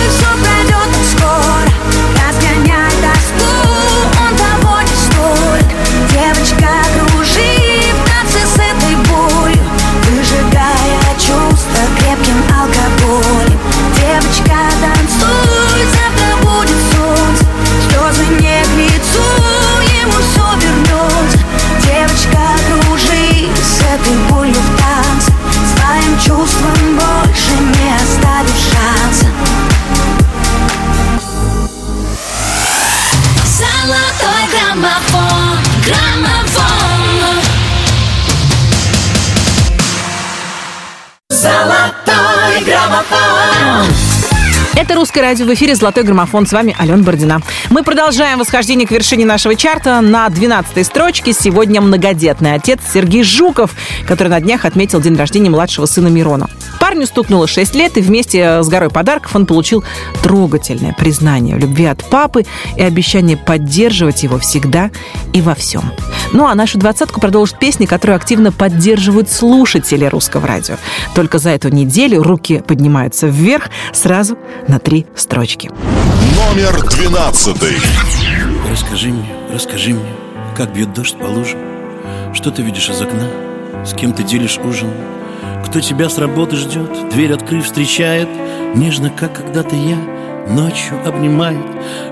все 0.09 0.25
пройдет 0.41 0.89
скоро 1.11 1.96
«Русское 44.97 45.21
радио» 45.21 45.45
в 45.45 45.53
эфире 45.53 45.75
«Золотой 45.75 46.03
граммофон». 46.03 46.47
С 46.47 46.51
вами 46.51 46.75
Алена 46.75 47.03
Бородина. 47.03 47.39
Мы 47.69 47.83
продолжаем 47.83 48.39
восхождение 48.39 48.87
к 48.87 48.91
вершине 48.91 49.25
нашего 49.25 49.53
чарта. 49.53 50.01
На 50.01 50.25
12-й 50.25 50.83
строчке 50.83 51.33
сегодня 51.33 51.81
многодетный 51.81 52.55
отец 52.55 52.79
Сергей 52.91 53.21
Жуков, 53.21 53.75
который 54.07 54.29
на 54.29 54.39
днях 54.39 54.65
отметил 54.65 54.99
день 54.99 55.15
рождения 55.15 55.51
младшего 55.51 55.85
сына 55.85 56.07
Мирона. 56.07 56.49
Парню 56.79 57.05
стукнуло 57.05 57.47
6 57.47 57.75
лет, 57.75 57.97
и 57.97 58.01
вместе 58.01 58.63
с 58.63 58.67
горой 58.67 58.89
подарков 58.89 59.35
он 59.35 59.45
получил 59.45 59.83
трогательное 60.23 60.93
признание 60.93 61.55
в 61.55 61.59
любви 61.59 61.85
от 61.85 62.03
папы 62.03 62.45
и 62.75 62.81
обещание 62.81 63.37
поддерживать 63.37 64.23
его 64.23 64.39
всегда 64.39 64.91
и 65.33 65.41
во 65.41 65.55
всем. 65.55 65.91
Ну 66.33 66.45
а 66.45 66.55
нашу 66.55 66.77
двадцатку 66.77 67.21
продолжит 67.21 67.59
песни, 67.59 67.85
которые 67.85 68.15
активно 68.15 68.51
поддерживают 68.51 69.29
слушатели 69.29 70.05
русского 70.05 70.47
радио. 70.47 70.75
Только 71.15 71.39
за 71.39 71.51
эту 71.51 71.69
неделю 71.69 72.23
руки 72.23 72.63
поднимаются 72.65 73.27
вверх 73.27 73.69
сразу 73.93 74.37
на 74.67 74.79
три 74.79 75.05
строчки. 75.15 75.71
Номер 76.35 76.81
двенадцатый. 76.89 77.77
Расскажи 78.69 79.09
мне, 79.09 79.29
расскажи 79.51 79.91
мне, 79.91 80.09
как 80.55 80.73
бьет 80.73 80.93
дождь 80.93 81.17
по 81.17 81.25
лужам 81.25 81.59
Что 82.33 82.51
ты 82.51 82.61
видишь 82.61 82.89
из 82.89 83.01
окна, 83.01 83.27
с 83.85 83.93
кем 83.93 84.11
ты 84.11 84.23
делишь 84.23 84.57
ужин 84.57 84.91
Кто 85.67 85.81
тебя 85.81 86.07
с 86.07 86.17
работы 86.17 86.55
ждет, 86.55 87.09
дверь 87.09 87.33
открыв 87.33 87.65
встречает. 87.65 88.29
Нежно, 88.73 89.09
как 89.09 89.33
когда-то 89.33 89.75
я, 89.75 89.97
ночью 90.49 90.97
обнимает 91.05 91.65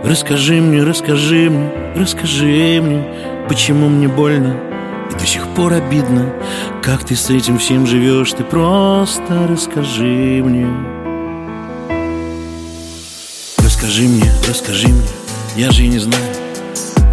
Расскажи 0.03 0.55
мне, 0.55 0.83
расскажи 0.83 1.49
мне, 1.49 1.71
расскажи 1.95 2.81
мне 2.81 3.05
Почему 3.47 3.87
мне 3.87 4.09
больно 4.09 4.59
и 5.09 5.17
до 5.17 5.25
сих 5.25 5.47
пор 5.49 5.73
обидно. 5.73 6.33
Как 6.83 7.05
ты 7.05 7.15
с 7.15 7.29
этим 7.29 7.57
всем 7.57 7.87
живешь, 7.87 8.33
ты 8.33 8.43
просто 8.43 9.47
расскажи 9.47 10.43
мне. 10.43 10.67
Расскажи 13.59 14.03
мне, 14.03 14.31
расскажи 14.49 14.87
мне, 14.89 15.07
я 15.55 15.71
же 15.71 15.83
и 15.83 15.87
не 15.87 15.99
знаю 15.99 16.23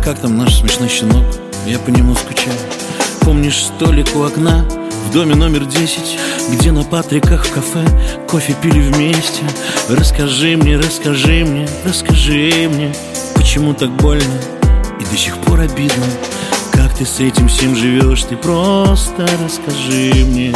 Как 0.02 0.18
там 0.18 0.38
наш 0.38 0.57
смешной 0.57 0.88
щенок, 0.88 1.24
я 1.66 1.78
по 1.78 1.90
нему 1.90 2.14
скучаю. 2.16 2.57
Помнишь 3.20 3.64
столик 3.64 4.09
у 4.16 4.22
окна 4.22 4.64
в 5.03 5.11
доме 5.11 5.35
номер 5.35 5.65
10 5.65 6.19
Где 6.53 6.73
на 6.73 6.85
Патриках 6.85 7.45
в 7.45 7.53
кафе 7.53 7.85
кофе 8.29 8.55
пили 8.62 8.81
вместе. 8.81 9.43
Расскажи 9.88 10.57
мне, 10.57 10.77
расскажи 10.77 11.45
мне, 11.45 11.69
расскажи 11.85 12.69
мне 12.71 12.95
Почему 13.35 13.75
так 13.75 13.91
больно 13.97 14.41
и 15.01 15.05
до 15.05 15.17
сих 15.17 15.37
пор 15.38 15.61
обидно. 15.61 16.05
Как 16.73 16.95
ты 16.97 17.05
с 17.05 17.19
этим 17.19 17.49
всем 17.49 17.75
живешь, 17.75 18.23
ты 18.23 18.37
просто 18.37 19.27
расскажи 19.45 20.25
мне. 20.27 20.55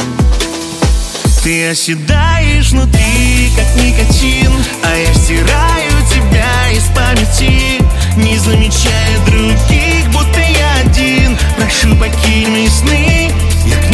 Ты 1.43 1.69
оседаешь 1.69 2.71
внутри, 2.71 3.51
как 3.57 3.85
никотин 3.85 4.53
А 4.85 4.97
я 4.97 5.15
стираю 5.15 5.93
тебя 6.13 6.71
из 6.73 6.85
памяти. 6.95 7.83
Не 8.17 8.39
замечая 8.39 9.19
других, 9.27 10.11
будто 10.13 10.41
я 10.41 10.81
один. 10.85 11.37
Прошу, 11.57 11.95
покинь 11.97 12.49
мои 12.51 12.69
сны, 12.69 13.31
я 13.67 13.77
к 13.77 13.91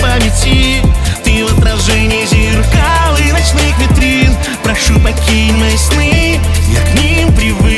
памяти. 0.00 0.82
Ты 1.24 1.44
в 1.44 1.58
отражении 1.58 2.24
зеркал 2.26 3.16
и 3.18 3.32
ночных 3.32 3.78
витрин. 3.78 4.34
Прошу 4.62 4.98
покинь 5.00 5.56
мои 5.56 5.76
сны, 5.76 6.40
я 6.68 6.80
к 6.80 6.94
ним 7.00 7.32
привык. 7.34 7.77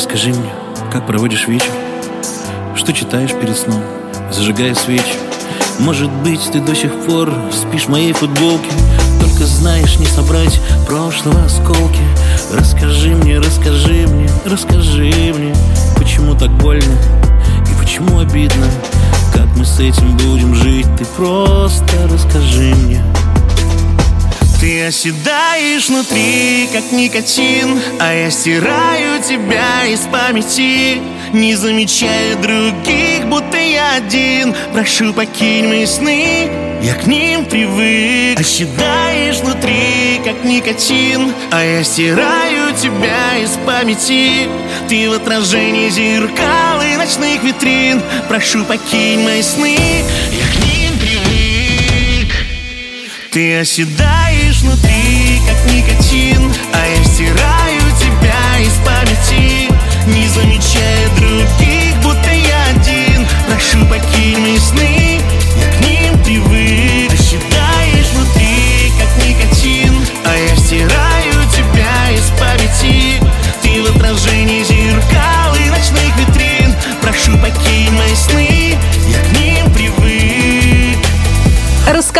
Расскажи 0.00 0.30
мне, 0.30 0.50
как 0.90 1.06
проводишь 1.06 1.46
вечер? 1.46 1.70
Что 2.74 2.90
читаешь 2.94 3.34
перед 3.34 3.54
сном, 3.54 3.82
зажигая 4.32 4.74
свечи? 4.74 5.12
Может 5.78 6.10
быть, 6.10 6.40
ты 6.50 6.58
до 6.58 6.74
сих 6.74 6.90
пор 7.04 7.30
спишь 7.52 7.84
в 7.84 7.90
моей 7.90 8.14
футболке? 8.14 8.70
Только 9.20 9.44
знаешь 9.44 9.98
не 9.98 10.06
собрать 10.06 10.58
прошлого 10.86 11.44
осколки. 11.44 12.00
Расскажи 12.50 13.10
мне, 13.14 13.40
расскажи 13.40 14.06
мне, 14.06 14.30
расскажи 14.46 15.34
мне 15.36 15.54
Почему 15.96 16.34
так 16.34 16.50
больно 16.50 16.96
и 17.70 17.78
почему 17.78 18.20
обидно? 18.20 18.66
Как 19.34 19.54
мы 19.54 19.66
с 19.66 19.80
этим 19.80 20.16
будем 20.16 20.54
жить, 20.54 20.86
ты 20.96 21.04
просто 21.04 22.08
расскажи 22.08 22.74
мне 22.74 23.04
ты 24.60 24.84
оседаешь 24.84 25.88
внутри, 25.88 26.68
как 26.70 26.92
никотин 26.92 27.80
А 27.98 28.12
я 28.12 28.30
стираю 28.30 29.22
тебя 29.22 29.86
из 29.86 30.00
памяти. 30.00 31.00
Не 31.32 31.54
замечая 31.54 32.36
других, 32.36 33.26
будто 33.26 33.56
я 33.56 33.94
один. 33.94 34.54
Прошу, 34.74 35.14
покинь 35.14 35.66
мои 35.66 35.86
сны, 35.86 36.50
я 36.82 36.94
к 36.94 37.06
ним 37.06 37.46
привык. 37.46 38.38
Оседаешь 38.38 39.36
внутри, 39.36 40.20
как 40.24 40.44
никотин 40.44 41.32
А 41.50 41.62
я 41.64 41.82
стираю 41.82 42.74
тебя 42.76 43.38
из 43.38 43.52
памяти. 43.64 44.48
Ты 44.88 45.08
в 45.08 45.14
отражении 45.14 45.88
зеркал 45.88 46.82
и 46.82 46.96
ночных 46.96 47.42
витрин. 47.42 48.02
Прошу, 48.28 48.64
покинь 48.64 49.20
мои 49.20 49.42
сны, 49.42 49.78
я 50.32 50.46
к 50.46 50.66
ним 50.66 50.98
привык. 50.98 52.34
Ты 53.30 53.60
оседаешь 53.60 54.19
как 55.46 55.72
никотин 55.72 56.52
А 56.72 56.86
я 56.86 57.04
стираю 57.04 57.80
тебя 57.98 58.58
из 58.60 58.74
памяти 58.84 59.70
Не 60.06 60.28
замечая 60.28 61.08
других, 61.16 61.96
будто 62.02 62.30
я 62.30 62.64
один. 62.70 63.26
Прошу, 63.46 63.84
покинь 63.86 64.38
мои 64.38 64.58
сны, 64.58 65.20
я 65.56 65.78
к 65.78 65.86
ним 65.86 66.22
привык. 66.24 67.12
Оседаешь 67.12 68.10
внутри, 68.14 68.92
как 68.98 69.26
никотин 69.26 69.94
А 70.24 70.36
я 70.36 70.56
стираю 70.56 70.99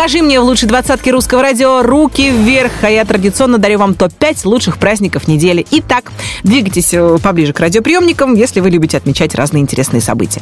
Расскажи 0.01 0.23
мне 0.23 0.39
в 0.41 0.45
лучшей 0.45 0.67
двадцатке 0.67 1.11
русского 1.11 1.43
радио 1.43 1.83
«Руки 1.83 2.31
вверх», 2.31 2.71
а 2.81 2.89
я 2.89 3.05
традиционно 3.05 3.59
дарю 3.59 3.77
вам 3.77 3.93
топ-5 3.93 4.39
лучших 4.45 4.79
праздников 4.79 5.27
недели. 5.27 5.63
Итак, 5.69 6.11
двигайтесь 6.41 6.91
э, 6.95 7.19
поближе 7.21 7.53
к 7.53 7.59
радиоприемникам, 7.59 8.33
если 8.33 8.61
вы 8.61 8.71
любите 8.71 8.97
отмечать 8.97 9.35
разные 9.35 9.61
интересные 9.61 10.01
события. 10.01 10.41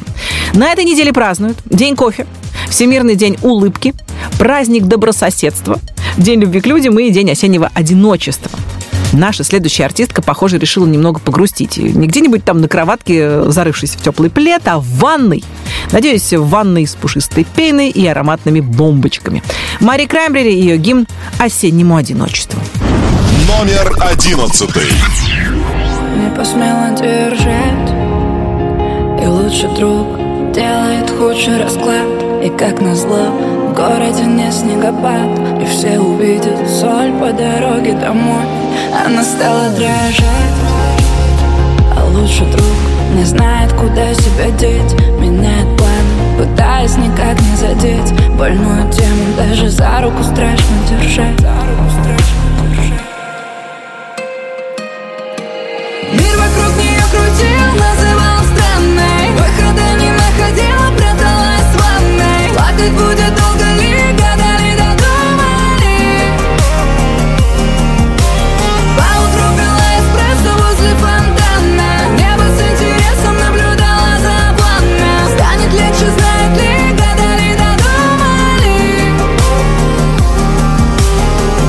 На 0.54 0.72
этой 0.72 0.86
неделе 0.86 1.12
празднуют 1.12 1.58
День 1.66 1.94
кофе, 1.94 2.26
Всемирный 2.70 3.16
день 3.16 3.36
улыбки, 3.42 3.92
праздник 4.38 4.84
добрососедства, 4.84 5.78
День 6.16 6.40
любви 6.40 6.62
к 6.62 6.66
людям 6.66 6.98
и 6.98 7.10
День 7.10 7.30
осеннего 7.30 7.70
одиночества. 7.74 8.50
Наша 9.12 9.42
следующая 9.42 9.86
артистка, 9.86 10.22
похоже, 10.22 10.58
решила 10.58 10.86
немного 10.86 11.18
погрустить. 11.18 11.78
Не 11.78 12.06
где-нибудь 12.06 12.44
там 12.44 12.60
на 12.60 12.68
кроватке, 12.68 13.50
зарывшись 13.50 13.90
в 13.90 14.02
теплый 14.02 14.30
плед, 14.30 14.62
а 14.66 14.78
в 14.78 14.86
ванной. 14.98 15.42
Надеюсь, 15.90 16.32
в 16.32 16.48
ванной 16.48 16.86
с 16.86 16.94
пушистой 16.94 17.44
пеной 17.44 17.90
и 17.90 18.06
ароматными 18.06 18.60
бомбочками. 18.60 19.42
Мари 19.80 20.06
Краймбрери 20.06 20.52
и 20.52 20.60
ее 20.60 20.76
гимн 20.76 21.06
«Осеннему 21.38 21.96
одиночеству». 21.96 22.60
Номер 23.48 23.92
одиннадцатый. 24.00 24.84
Не 26.16 26.36
посмела 26.36 26.90
держать 26.96 27.90
И 29.22 29.26
лучший 29.26 29.74
друг 29.76 30.52
делает 30.52 31.10
худший 31.10 31.62
расклад 31.62 32.29
И 32.42 32.48
как 32.48 32.80
назло 32.80 33.30
в 33.68 33.74
городе 33.74 34.24
не 34.24 34.50
снегопад 34.50 35.60
И 35.60 35.64
все 35.66 35.98
увидят 35.98 36.68
соль 36.68 37.12
по 37.12 37.32
дороге 37.32 37.92
домой. 37.92 38.44
Она 39.04 39.22
стала 39.22 39.68
дрожать 39.70 40.56
А 41.96 42.04
лучший 42.14 42.46
друг 42.50 42.90
не 43.14 43.24
знает, 43.24 43.72
куда 43.72 44.14
себя 44.14 44.50
деть. 44.58 44.94
Меняет 45.18 45.66
планы, 45.76 46.38
пытаясь 46.38 46.96
никак 46.96 47.40
не 47.40 47.56
задеть. 47.56 48.12
Больную 48.38 48.90
тему 48.92 49.34
даже 49.36 49.68
за 49.68 50.00
руку 50.00 50.22
страшно 50.22 50.76
держать. 50.88 51.40
За 51.40 51.48
руку 51.48 51.90
страшно 51.90 52.49
Плакать 62.80 62.92
будет 62.94 63.34
долго 63.34 63.64
ли, 63.78 63.92
гадали, 64.12 64.70
додумали. 64.74 65.98
Поутру 68.96 69.46
пила 69.54 69.88
эспрессо 69.98 70.52
возле 70.56 70.92
фонтана. 70.94 71.90
Небо 72.16 72.44
с 72.44 72.58
интересом 72.72 73.34
наблюдала 73.38 74.12
за 74.18 74.34
пламя 74.56 75.14
Станет 75.34 75.72
легче, 75.74 76.08
знает 76.16 76.52
ли, 76.58 76.70
гадали, 76.92 77.48
додумали. 77.60 78.78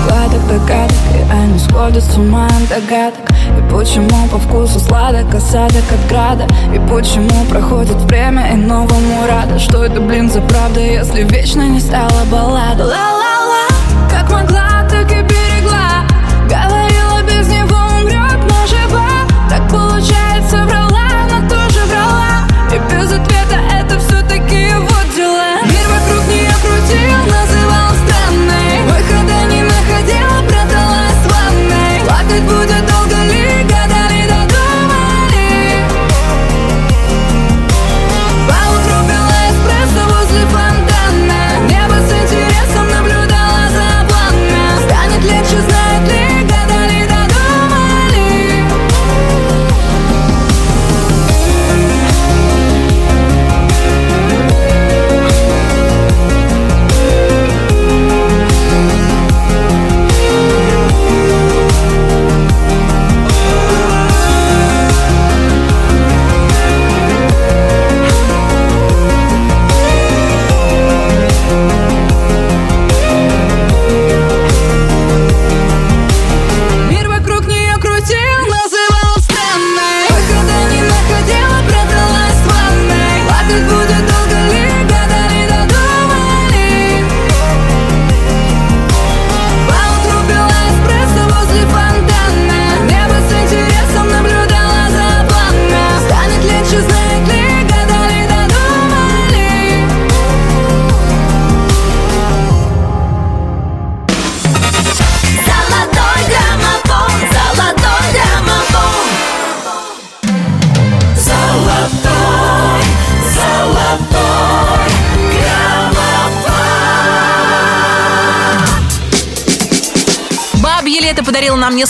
Гладок 0.08 0.44
догадок, 0.48 0.96
они 1.30 1.60
сходят 1.60 2.04
с 2.04 2.18
ума 2.18 2.48
догадок 2.70 3.31
почему 3.72 4.28
по 4.28 4.38
вкусу 4.38 4.80
сладок 4.80 5.34
осадок 5.34 5.84
от 5.92 6.10
града? 6.10 6.46
И 6.74 6.80
почему 6.90 7.46
проходит 7.50 7.96
время 8.02 8.52
и 8.54 8.56
новому 8.56 9.26
рада? 9.28 9.58
Что 9.60 9.86
это, 9.86 10.02
блин, 10.02 10.30
за 10.30 10.42
правда, 10.42 10.80
если 10.82 11.24
вечно 11.24 11.68
не 11.68 11.80
стала 11.80 12.26
баллада? 12.30 12.84
Ла-ла-ла, 12.84 13.68
как 14.10 14.30
могла, 14.30 14.71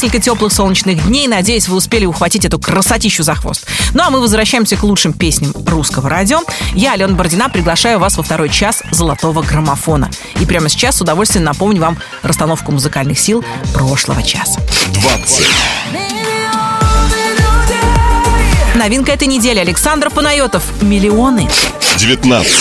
несколько 0.01 0.19
теплых 0.19 0.51
солнечных 0.51 1.05
дней. 1.05 1.27
Надеюсь, 1.27 1.67
вы 1.67 1.77
успели 1.77 2.05
ухватить 2.05 2.43
эту 2.43 2.57
красотищу 2.57 3.21
за 3.21 3.35
хвост. 3.35 3.67
Ну 3.93 4.01
а 4.01 4.09
мы 4.09 4.19
возвращаемся 4.19 4.75
к 4.75 4.81
лучшим 4.81 5.13
песням 5.13 5.53
русского 5.67 6.09
радио. 6.09 6.39
Я, 6.73 6.93
Алена 6.93 7.13
Бородина, 7.13 7.49
приглашаю 7.49 7.99
вас 7.99 8.17
во 8.17 8.23
второй 8.23 8.49
час 8.49 8.81
золотого 8.89 9.43
граммофона. 9.43 10.09
И 10.39 10.45
прямо 10.47 10.69
сейчас 10.69 10.95
с 10.95 11.01
удовольствием 11.01 11.43
напомню 11.43 11.81
вам 11.81 11.99
расстановку 12.23 12.71
музыкальных 12.71 13.19
сил 13.19 13.45
прошлого 13.75 14.23
часа. 14.23 14.59
20. 14.93 15.45
Новинка 18.73 19.11
этой 19.11 19.27
недели 19.27 19.59
Александр 19.59 20.09
Панайотов 20.09 20.63
«Миллионы». 20.81 21.47
19. 21.97 22.51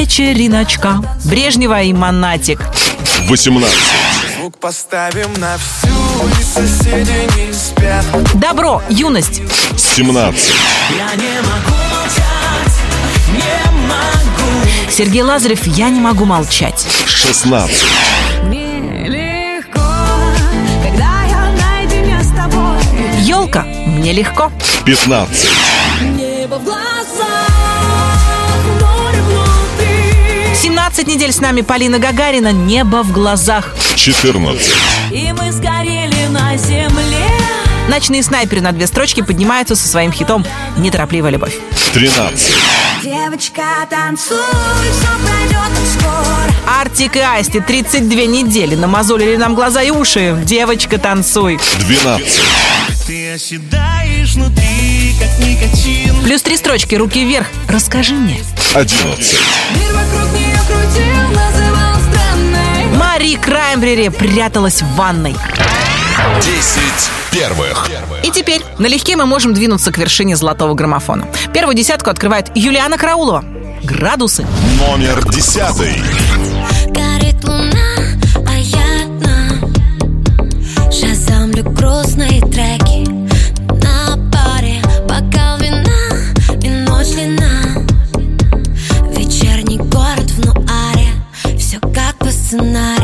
Вечериночка. 0.00 1.00
Брежнева 1.24 1.82
и 1.82 1.92
Монатик. 1.92 2.60
18. 3.28 3.74
Звук 4.36 4.58
поставим 4.58 5.32
на 5.38 5.56
всю, 5.56 6.38
и 6.38 6.42
соседи 6.42 7.26
не 7.36 7.52
спят. 7.52 8.04
Добро, 8.34 8.82
юность. 8.90 9.40
17. 9.78 10.52
Я 10.96 11.14
не 11.14 11.40
могу 11.40 11.76
молчать, 11.94 12.76
не 13.32 13.70
могу 13.88 14.90
Сергей 14.90 15.22
Лазарев 15.22 15.66
«Я 15.66 15.88
не 15.88 16.00
могу 16.00 16.26
молчать». 16.26 16.86
16. 17.06 17.76
Нелегко, 18.44 19.80
когда 20.82 21.22
я 21.24 21.52
наедине 21.58 22.22
с 22.22 22.28
тобой. 22.28 22.78
Елка. 23.22 23.62
Мне 23.86 24.12
легко. 24.12 24.52
15. 24.84 25.48
15 30.96 31.14
недель 31.14 31.30
с 31.30 31.40
нами 31.42 31.60
Полина 31.60 31.98
Гагарина 31.98 32.52
«Небо 32.52 33.02
в 33.02 33.12
глазах». 33.12 33.74
14. 33.96 34.72
И 35.12 35.30
мы 35.32 35.52
сгорели 35.52 36.26
на 36.30 36.56
земле. 36.56 37.26
Ночные 37.90 38.22
снайперы 38.22 38.62
на 38.62 38.72
две 38.72 38.86
строчки 38.86 39.20
поднимаются 39.20 39.76
со 39.76 39.86
своим 39.86 40.10
хитом 40.10 40.46
«Неторопливая 40.78 41.32
любовь». 41.32 41.52
13. 41.92 42.54
Девочка, 43.02 43.62
танцуй, 43.90 44.38
все 44.90 45.08
пройдет 45.22 45.70
скоро. 46.00 46.80
Артик 46.80 47.16
и 47.16 47.20
Асти 47.20 47.60
32 47.60 48.22
недели 48.22 48.74
намазолили 48.74 49.36
нам 49.36 49.54
глаза 49.54 49.82
и 49.82 49.90
уши. 49.90 50.40
Девочка, 50.46 50.96
танцуй. 50.96 51.60
12. 51.80 52.40
Ты 53.06 53.32
оседаешь 53.32 54.32
внутри, 54.34 55.14
как 55.20 55.46
никотин. 55.46 56.22
Плюс 56.24 56.40
три 56.40 56.56
строчки, 56.56 56.94
руки 56.94 57.22
вверх. 57.22 57.48
Расскажи 57.68 58.14
мне. 58.14 58.40
11. 58.74 59.36
Мир 59.78 59.92
вокруг 59.92 60.55
Мари 63.16 63.36
Краймбрери 63.36 64.10
пряталась 64.10 64.82
в 64.82 64.94
ванной. 64.94 65.34
10 66.42 67.10
первых. 67.32 67.88
И 68.22 68.30
теперь 68.30 68.60
налегке 68.78 69.16
мы 69.16 69.24
можем 69.24 69.54
двинуться 69.54 69.90
к 69.90 69.96
вершине 69.96 70.36
золотого 70.36 70.74
граммофона. 70.74 71.26
Первую 71.54 71.74
десятку 71.74 72.10
открывает 72.10 72.50
Юлиана 72.54 72.98
Караулова. 72.98 73.42
Градусы. 73.82 74.46
Номер 74.78 75.24
10. 75.30 75.56
Горит 76.88 77.42
луна, 77.44 77.96
а 78.46 78.54
я 78.54 79.04
одна 79.04 79.66
Шазамлю 80.92 81.64
грустные 81.70 82.42
треки 82.42 83.08
На 83.82 84.18
паре 84.30 84.82
бокал 85.08 85.56
вина 85.56 85.88
и 86.62 86.68
ночь 86.68 87.14
длина 87.14 87.82
Вечерний 89.16 89.78
город 89.78 90.30
в 90.32 90.44
нуаре 90.44 91.08
Все 91.58 91.80
как 91.80 92.18
по 92.18 92.30
сценарию 92.30 92.95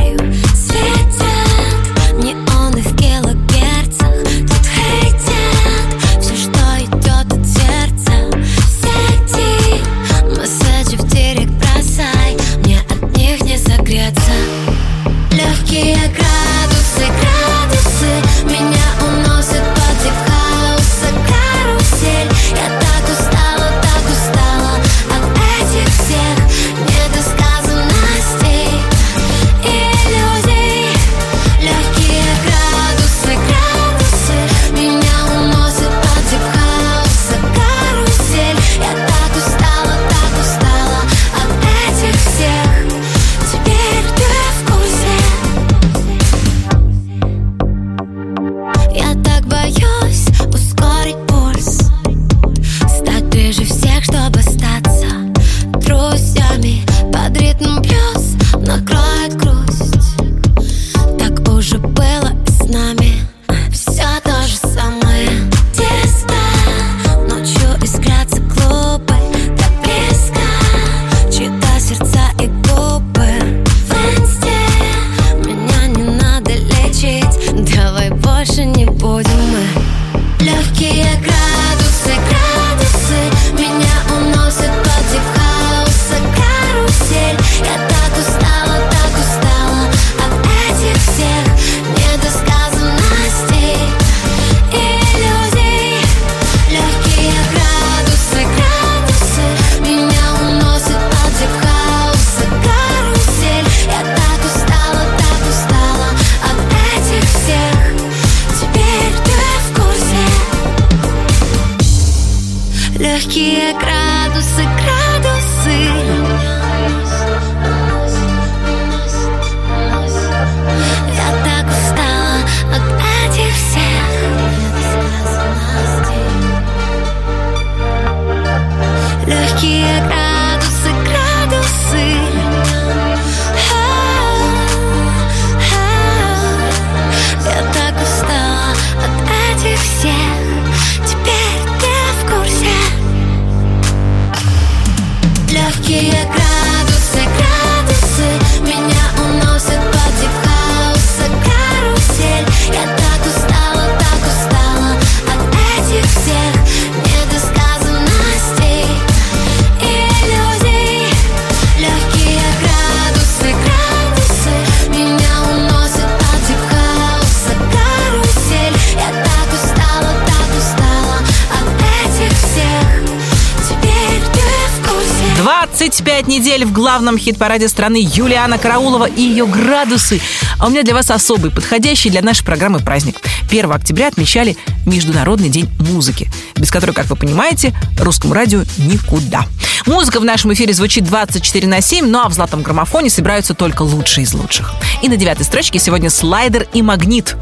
главном 177.03 177.19
хит-параде 177.19 177.67
страны 177.67 178.09
Юлиана 178.15 178.59
Караулова 178.59 179.07
и 179.07 179.23
ее 179.23 179.45
градусы. 179.45 180.21
А 180.61 180.69
у 180.69 180.71
меня 180.71 180.85
для 180.85 180.95
вас 180.95 181.11
особый, 181.11 181.51
подходящий 181.51 182.11
для 182.11 182.23
нашей 182.23 182.45
программы 182.45 182.79
праздник. 182.79 183.17
1 183.51 183.73
октября 183.73 184.07
отмечали 184.07 184.57
Международный 184.87 185.49
день 185.49 185.69
музыки, 185.81 186.31
без 186.55 186.71
которой, 186.71 186.93
как 186.93 187.07
вы 187.11 187.17
понимаете, 187.17 187.75
русскому 187.99 188.35
радио 188.35 188.63
никуда. 188.79 189.47
Музыка 189.85 190.21
в 190.21 190.25
нашем 190.25 190.53
эфире 190.53 190.75
звучит 190.75 191.03
24 191.03 191.67
на 191.67 191.81
7, 191.81 192.07
ну 192.07 192.21
а 192.21 192.29
в 192.29 192.35
золотом 192.35 192.63
граммофоне 192.63 193.11
собираются 193.11 193.55
только 193.55 193.83
лучшие 193.83 194.23
из 194.23 194.33
лучших. 194.33 194.73
И 195.03 195.09
на 195.09 195.17
девятой 195.17 195.45
строчке 195.45 195.81
сегодня 195.81 196.09
слайдер 196.09 196.69
и 196.73 196.83
магнит. 196.83 197.35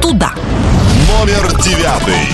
Туда. 0.00 0.32
Номер 1.08 1.60
девятый. 1.60 2.28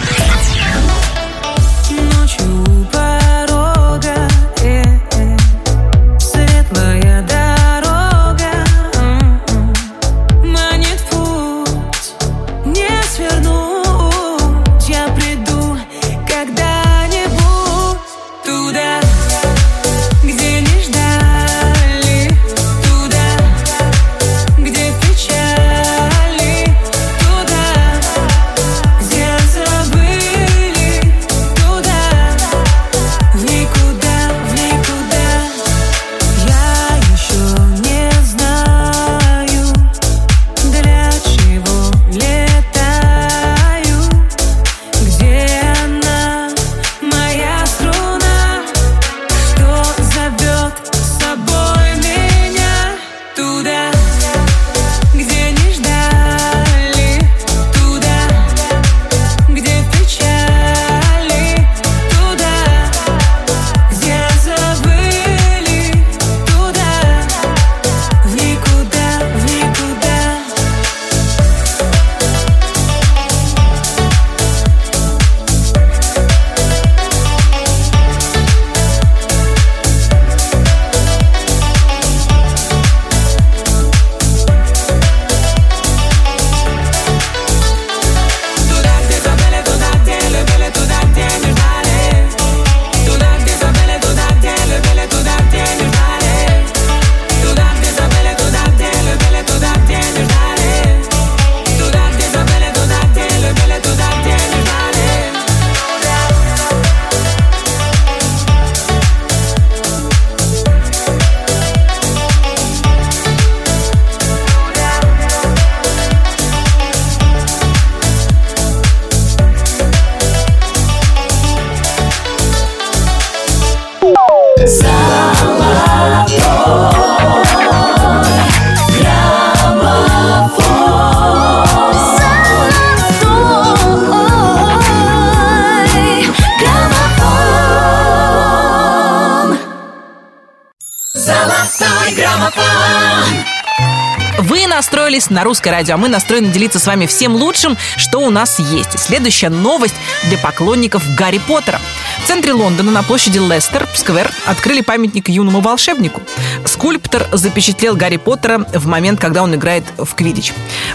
Вы 144.39 144.67
настроились 144.67 145.31
на 145.31 145.45
русское 145.45 145.71
радио, 145.71 145.95
а 145.95 145.99
мы 145.99 146.09
настроены 146.09 146.49
делиться 146.49 146.79
с 146.79 146.87
вами 146.87 147.07
всем 147.07 147.35
лучшим, 147.35 147.77
что 147.97 148.19
у 148.19 148.31
нас 148.31 148.59
есть. 148.59 148.99
Следующая 148.99 149.51
новость 149.51 149.95
для 150.25 150.39
поклонников 150.39 151.03
Гарри 151.17 151.39
Поттера. 151.39 151.81
В 152.25 152.29
центре 152.29 152.53
Лондона 152.53 152.91
на 152.91 153.03
площади 153.03 153.39
Лестер-сквер 153.39 154.31
открыли 154.47 154.81
памятник 154.81 155.29
юному 155.29 155.61
волшебнику. 155.61 156.23
Скульптор 156.65 157.27
запечатлел 157.33 157.97
Гарри 157.97 158.17
Поттера 158.17 158.65
в 158.73 158.87
момент, 158.87 159.21
когда 159.21 159.43
он 159.43 159.55
играет 159.55 159.85
в 159.99 160.15
квидич. 160.15 160.53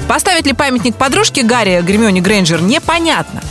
Поставить 0.07 0.45
ли 0.45 0.53
памятник 0.53 0.95
подружке 0.95 1.43
Гарри 1.43 1.83
Гермионе 1.85 2.21
Грейнджер 2.21 2.61
непонятно. 2.61 3.43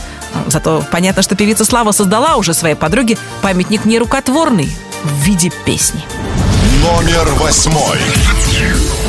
Зато 0.47 0.83
понятно, 0.91 1.21
что 1.21 1.35
певица 1.35 1.63
Слава 1.63 1.91
создала 1.91 2.35
уже 2.35 2.53
своей 2.53 2.75
подруге 2.75 3.17
памятник 3.41 3.85
нерукотворный 3.85 4.69
в 5.03 5.13
виде 5.23 5.51
песни. 5.65 6.03
Номер 6.81 7.33
восьмой. 7.39 7.99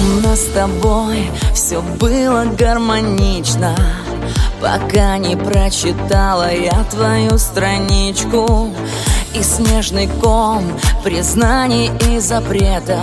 У 0.00 0.20
нас 0.20 0.40
с 0.40 0.52
тобой 0.52 1.30
все 1.54 1.80
было 1.80 2.44
гармонично. 2.44 3.76
Пока 4.60 5.18
не 5.18 5.36
прочитала 5.36 6.50
я 6.50 6.84
твою 6.84 7.36
страничку 7.36 8.72
И 9.34 9.42
снежный 9.42 10.08
ком 10.22 10.64
признаний 11.02 11.90
и 12.08 12.18
запретов. 12.18 12.98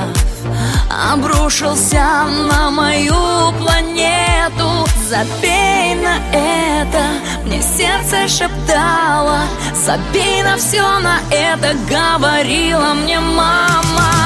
Обрушился 1.14 2.26
на 2.50 2.72
мою 2.72 3.54
планету. 3.60 4.88
Забей 5.08 5.96
на 5.96 6.18
это, 6.34 7.04
мне 7.46 7.62
сердце 7.62 8.28
шептало. 8.28 9.42
Забей 9.86 10.42
на 10.44 10.58
все 10.58 10.82
на 11.00 11.20
это, 11.30 11.76
говорила 11.90 12.94
мне 12.94 13.20
мама 13.20 14.21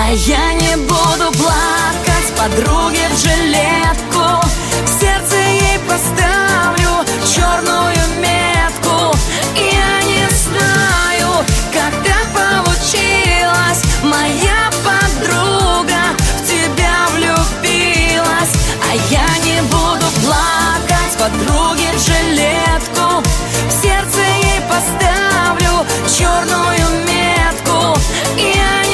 а 0.00 0.12
я 0.12 0.52
не 0.54 0.76
буду 0.76 1.32
плакать 1.36 2.32
подруге 2.36 3.08
в 3.10 3.18
жилетку. 3.18 4.46
В 4.84 5.00
сердце 5.00 5.36
ей 5.36 5.78
поставлю 5.88 7.04
черную 7.26 7.98
метку. 8.20 9.16
Я 9.56 10.00
не 10.06 10.24
знаю, 10.30 11.44
как 11.72 11.92
так 12.04 12.26
получилось. 12.32 13.82
Моя 14.04 14.70
подруга 14.86 16.14
в 16.36 16.46
тебя 16.46 17.08
влюбилась. 17.12 18.54
А 18.88 18.94
я 19.10 19.28
не 19.44 19.60
буду 19.62 20.06
плакать 20.22 21.18
подруге 21.18 21.90
в 21.92 21.98
жилетку. 21.98 23.22
В 23.66 23.82
сердце 23.82 24.20
ей 24.20 24.60
поставлю 24.70 25.84
черную 26.06 27.04
метку. 27.04 27.98
Я 28.36 28.87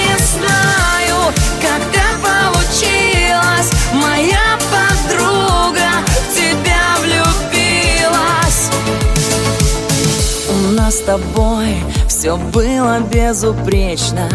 с 10.95 11.01
тобой 11.01 11.82
все 12.09 12.36
было 12.36 13.01
безупречно. 13.01 14.28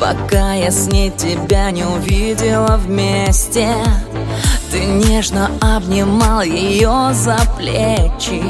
Пока 0.00 0.54
я 0.54 0.72
с 0.72 0.88
ней 0.88 1.10
тебя 1.10 1.70
не 1.70 1.84
увидела 1.84 2.76
вместе 2.76 3.68
Ты 4.72 4.80
нежно 4.80 5.50
обнимал 5.60 6.42
ее 6.42 7.10
за 7.12 7.38
плечи. 7.56 8.42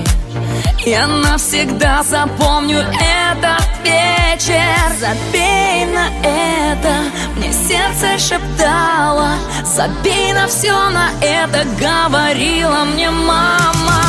Я 0.87 1.07
навсегда 1.07 2.03
запомню 2.03 2.79
этот 2.79 3.67
вечер. 3.85 4.63
Забей 4.99 5.85
на 5.85 6.09
это, 6.23 6.95
мне 7.37 7.53
сердце 7.53 8.19
шептало. 8.19 9.33
Забей 9.65 10.33
на 10.33 10.47
все 10.47 10.73
на 10.91 11.11
это, 11.21 11.65
говорила 11.79 12.85
мне 12.85 13.11
мама 13.11 14.08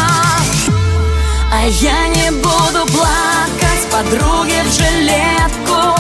А 1.52 1.66
я 1.66 2.08
не 2.10 2.32
буду 2.32 2.86
плакать 2.94 3.88
подруге 3.92 4.64
в 4.64 4.72
жилетку 4.72 6.00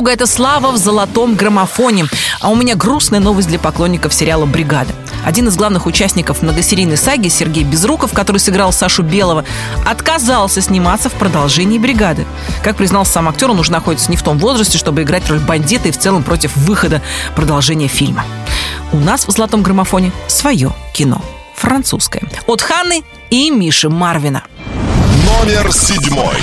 Подруга– 0.00 0.12
это 0.14 0.26
слава 0.26 0.70
в 0.70 0.78
золотом 0.78 1.34
граммофоне. 1.34 2.06
А 2.40 2.48
у 2.48 2.56
меня 2.56 2.74
грустная 2.74 3.20
новость 3.20 3.48
для 3.48 3.58
поклонников 3.58 4.14
сериала 4.14 4.46
«Бригада». 4.46 4.94
Один 5.26 5.48
из 5.48 5.56
главных 5.56 5.84
участников 5.84 6.40
многосерийной 6.40 6.96
саги, 6.96 7.28
Сергей 7.28 7.64
Безруков, 7.64 8.14
который 8.14 8.38
сыграл 8.38 8.72
Сашу 8.72 9.02
Белого, 9.02 9.44
отказался 9.86 10.62
сниматься 10.62 11.10
в 11.10 11.12
продолжении 11.12 11.76
«Бригады». 11.76 12.24
Как 12.64 12.76
признался 12.76 13.12
сам 13.12 13.28
актер, 13.28 13.50
он 13.50 13.58
уже 13.58 13.72
находится 13.72 14.10
не 14.10 14.16
в 14.16 14.22
том 14.22 14.38
возрасте, 14.38 14.78
чтобы 14.78 15.02
играть 15.02 15.28
роль 15.28 15.38
бандита 15.38 15.88
и 15.88 15.92
в 15.92 15.98
целом 15.98 16.22
против 16.22 16.56
выхода 16.56 17.02
продолжения 17.36 17.88
фильма. 17.88 18.24
У 18.92 19.00
нас 19.00 19.28
в 19.28 19.30
«Золотом 19.30 19.62
граммофоне» 19.62 20.12
свое 20.28 20.72
кино. 20.94 21.20
Французское. 21.56 22.22
От 22.46 22.62
Ханны 22.62 23.02
и 23.28 23.50
Миши 23.50 23.90
Марвина. 23.90 24.44
Номер 25.26 25.70
седьмой. 25.74 26.36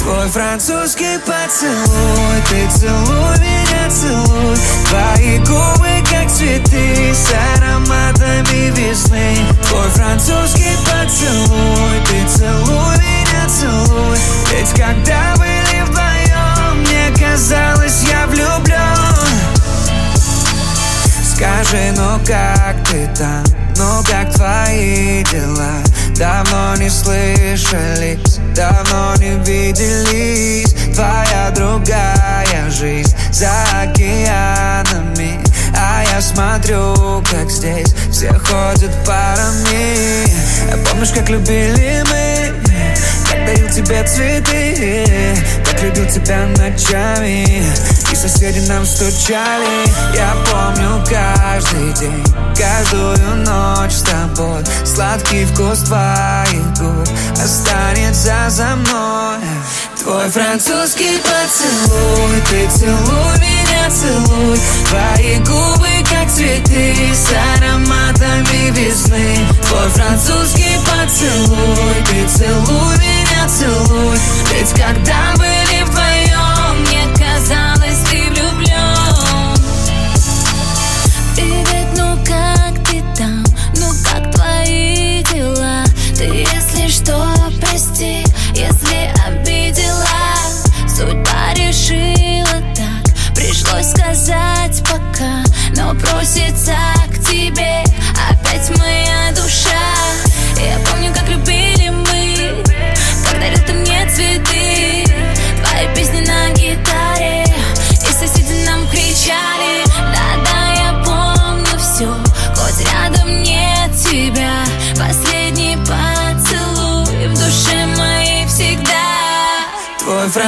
Твой 0.00 0.28
французский 0.28 1.18
поцелуй 1.26 2.40
Ты 2.48 2.68
целуй 2.70 3.38
меня, 3.38 3.90
целуй. 3.90 4.56
Твои 4.88 5.38
губы, 5.40 5.88
как 6.10 6.30
цветы 6.30 7.14
С 7.14 7.30
ароматами 7.58 8.70
весны. 8.70 9.36
Твой 9.68 9.88
французский 9.90 10.74
поцелуй 10.86 12.00
Ты 12.06 12.38
целуй 12.38 12.96
меня, 12.96 13.46
целуй. 13.46 14.18
Ведь 14.50 14.70
когда 14.70 15.34
были 15.36 15.82
вдвоем 15.82 16.80
Мне 16.80 17.10
казалось, 17.18 18.02
я 18.10 18.26
влюблен 18.26 18.80
Скажи, 21.34 21.92
ну 21.94 22.18
как 22.26 22.88
ты 22.88 23.06
там? 23.18 23.59
Ну 23.80 24.02
как 24.04 24.30
твои 24.34 25.24
дела? 25.24 25.72
Давно 26.14 26.76
не 26.76 26.90
слышались, 26.90 28.38
давно 28.54 29.14
не 29.16 29.42
виделись 29.42 30.74
Твоя 30.94 31.50
другая 31.54 32.70
жизнь 32.70 33.16
за 33.32 33.50
океанами 33.80 35.40
А 35.74 36.04
я 36.12 36.20
смотрю, 36.20 37.22
как 37.30 37.50
здесь 37.50 37.94
все 38.12 38.34
ходят 38.34 38.92
парами 39.06 40.26
Помнишь, 40.84 41.12
как 41.14 41.30
любили 41.30 42.04
мы? 42.10 42.29
Дарил 43.50 43.68
тебе 43.68 44.04
цветы. 44.04 45.36
Как 45.64 45.82
любил 45.82 46.06
тебя 46.06 46.46
ночами. 46.56 47.64
И 48.12 48.14
соседи 48.14 48.60
нам 48.68 48.86
стучали. 48.86 49.88
Я 50.14 50.36
помню 50.46 51.04
каждый 51.08 51.92
день 51.94 52.24
Каждую 52.56 53.16
ночь 53.44 53.92
с 53.92 54.02
тобой. 54.02 54.62
Сладкий 54.84 55.44
вкус 55.46 55.80
твоих 55.80 56.78
губ 56.78 57.08
Останется 57.42 58.34
за 58.50 58.76
мной. 58.76 59.38
Твой 60.00 60.30
французский 60.30 61.20
поцелуй 61.20 62.40
Ты 62.48 62.68
целуй 62.78 63.38
меня, 63.40 63.90
целуй. 63.90 64.60
Твои 64.88 65.38
губы 65.38 65.88
как 66.08 66.30
цветы 66.30 66.94
С 67.12 67.32
ароматами 67.58 68.70
весны. 68.70 69.38
Твой 69.68 69.88
французский 69.88 70.78
поцелуй 70.86 71.94
Ты 72.06 72.28
целуй 72.28 72.96
меня, 72.98 73.19
целуй 73.48 74.18
Ведь 74.52 74.70
когда 74.70 75.34
были 75.36 75.82
вдвоем 75.82 76.82
Мне 76.82 77.04
казалось, 77.14 77.98
ты 78.10 78.30
влюблен 78.30 79.56
Привет, 81.34 81.88
ну 81.96 82.16
как 82.24 82.88
ты 82.88 83.02
там? 83.16 83.44
Ну 83.76 83.92
как 84.04 84.30
твои 84.34 85.22
дела? 85.24 85.84
Ты, 86.16 86.24
если 86.24 86.88
что, 86.88 87.26
прости, 87.60 88.24
если 88.54 89.10
обидела 89.26 90.06
Судьба 90.88 91.54
решила 91.54 92.60
так, 92.74 93.34
пришлось 93.34 93.90
сказать 93.90 94.82
пока 94.88 95.44
Но 95.76 95.94
просится 95.94 96.74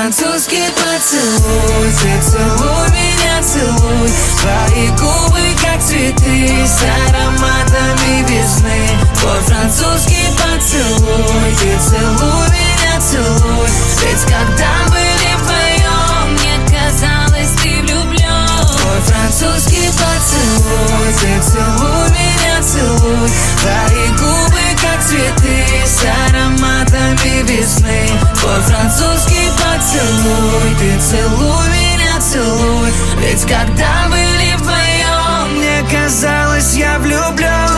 французский 0.02 0.64
поцелуй 0.74 1.92
Ты 2.00 2.22
целуй 2.22 2.88
меня, 2.90 3.40
целуй. 3.40 4.10
Твои 4.40 4.88
губы 4.98 5.40
как 5.62 5.80
цветы 5.80 6.66
С 6.66 6.82
ароматами 6.82 8.26
весны. 8.28 8.98
Твой 9.20 9.40
французский 9.42 10.26
поцелуй 10.38 11.54
Ты 11.60 11.78
целуй 11.78 12.48
меня, 12.50 13.00
целуй. 13.00 13.68
Ведь 14.02 14.22
когда 14.22 14.72
были 14.90 15.34
вдвоем 15.38 16.32
Мне 16.32 16.58
казалось, 16.66 17.52
ты 17.62 17.80
влюблен 17.82 18.48
Твой 18.58 19.00
французский 19.06 19.88
поцелуй 19.92 21.12
Ты 21.20 21.40
целуй 21.48 22.10
меня, 22.10 22.60
целуй. 22.60 23.30
Твои 23.60 24.08
губы 24.18 24.62
как 24.82 25.00
цветы 25.04 25.64
С 25.86 26.02
ароматами 26.26 27.42
весны 27.44 28.08
Твой 28.42 28.60
французский 28.60 29.50
поцелуй 29.56 30.74
Ты 30.76 30.98
целуй 30.98 31.68
меня, 31.68 32.20
целуй. 32.20 32.90
Ведь 33.18 33.42
когда 33.42 34.08
были 34.08 34.56
вдвоем 34.56 35.58
Мне 35.58 35.84
казалось, 35.88 36.74
я 36.74 36.98
влюблен 36.98 37.70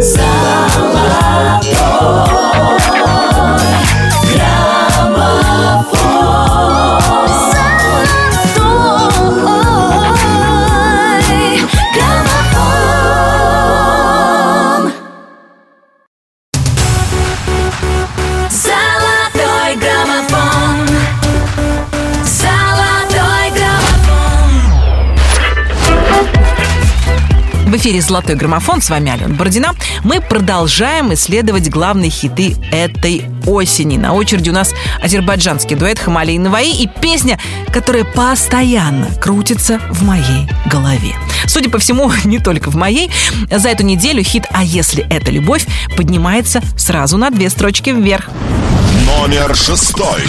Золотой 0.00 1.63
эфире 27.84 28.00
«Золотой 28.00 28.34
граммофон». 28.34 28.80
С 28.80 28.88
вами 28.88 29.10
Алена 29.10 29.34
Бородина. 29.34 29.74
Мы 30.04 30.22
продолжаем 30.22 31.12
исследовать 31.12 31.68
главные 31.68 32.08
хиты 32.08 32.56
этой 32.72 33.26
осени. 33.44 33.98
На 33.98 34.14
очереди 34.14 34.48
у 34.48 34.54
нас 34.54 34.72
азербайджанский 35.02 35.76
дуэт 35.76 35.98
«Хамали 35.98 36.32
и 36.32 36.38
Наваи» 36.38 36.70
и 36.70 36.88
песня, 36.88 37.38
которая 37.74 38.04
постоянно 38.04 39.08
крутится 39.20 39.82
в 39.90 40.02
моей 40.02 40.48
голове. 40.64 41.14
Судя 41.46 41.68
по 41.68 41.78
всему, 41.78 42.10
не 42.24 42.38
только 42.38 42.70
в 42.70 42.74
моей. 42.74 43.10
За 43.50 43.68
эту 43.68 43.82
неделю 43.82 44.22
хит 44.22 44.46
«А 44.50 44.64
если 44.64 45.06
это 45.10 45.30
любовь» 45.30 45.66
поднимается 45.94 46.62
сразу 46.78 47.18
на 47.18 47.28
две 47.28 47.50
строчки 47.50 47.90
вверх. 47.90 48.30
Номер 49.06 49.54
шестой. 49.54 50.22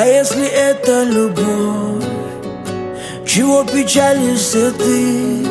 А 0.00 0.06
если 0.06 0.46
это 0.46 1.04
любовь, 1.04 2.02
чего 3.26 3.64
печалишься 3.64 4.72
ты? 4.72 5.46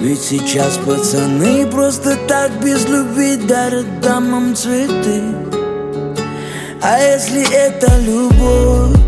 Ведь 0.00 0.20
сейчас 0.20 0.76
пацаны 0.78 1.64
просто 1.68 2.16
так 2.26 2.50
без 2.60 2.84
любви 2.88 3.36
дарят 3.36 4.00
дамам 4.00 4.56
цветы 4.56 5.22
А 6.82 6.98
если 6.98 7.48
это 7.54 7.96
любовь, 8.00 8.98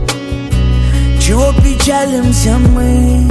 чего 1.21 1.53
печалимся 1.55 2.57
мы? 2.73 3.29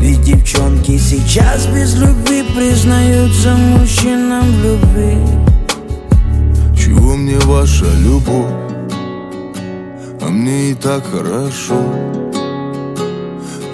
Ведь 0.00 0.22
девчонки 0.22 0.98
сейчас 0.98 1.66
без 1.66 1.94
любви 1.94 2.42
признаются 2.52 3.50
мужчинам 3.50 4.42
в 4.42 4.64
любви 4.64 5.18
Чего 6.76 7.14
мне 7.14 7.38
ваша 7.38 7.86
любовь? 8.00 8.65
И 10.48 10.74
так 10.74 11.04
хорошо. 11.10 11.74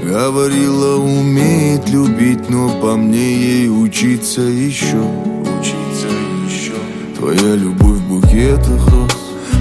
Говорила, 0.02 0.96
умеет 0.96 1.86
любить, 1.90 2.48
но 2.48 2.70
по 2.80 2.96
мне 2.96 3.34
ей 3.34 3.68
учиться 3.68 4.40
еще. 4.40 5.02
Учиться 5.42 6.08
еще. 6.46 6.72
Твоя 7.18 7.56
любовь 7.56 7.98
в 7.98 8.08
букетах 8.08 8.88
роз 8.88 9.12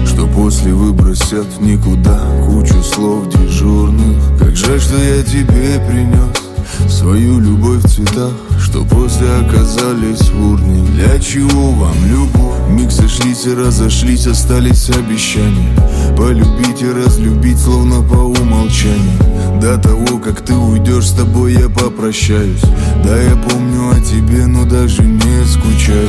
Что 0.06 0.26
после 0.26 0.72
выбросят 0.72 1.46
в 1.58 1.62
никуда. 1.62 2.18
Кучу 2.46 2.82
слов 2.82 3.28
дежурных. 3.28 4.16
Как 4.38 4.56
жаль, 4.56 4.80
что 4.80 4.96
я 4.96 5.22
тебе 5.22 5.84
принес 5.86 6.90
Свою 6.90 7.40
любовь 7.40 7.84
в 7.84 7.88
цветах 7.88 8.32
Что 8.72 8.84
после 8.86 9.28
оказались 9.28 10.30
в 10.30 10.50
урне. 10.50 10.82
Для 10.92 11.18
чего 11.18 11.72
вам 11.72 11.94
любовь? 12.06 12.70
Миг 12.70 12.90
сошлись 12.90 13.44
и 13.44 13.52
разошлись 13.52 14.26
Остались 14.26 14.88
обещания. 14.88 15.76
Полюбить 16.16 16.80
и 16.80 16.90
разлюбить 16.90 17.58
Словно 17.58 18.00
по 18.00 18.14
умолчанию. 18.14 19.60
До 19.60 19.76
того, 19.76 20.18
как 20.18 20.40
ты 20.40 20.54
уйдешь 20.54 21.08
С 21.08 21.12
тобой 21.12 21.52
я 21.52 21.68
попрощаюсь. 21.68 22.62
Да, 23.04 23.14
я 23.20 23.36
помню 23.36 23.90
о 23.90 24.00
тебе 24.00 24.46
Но 24.46 24.64
даже 24.64 25.02
не 25.02 25.44
скучаю. 25.44 26.08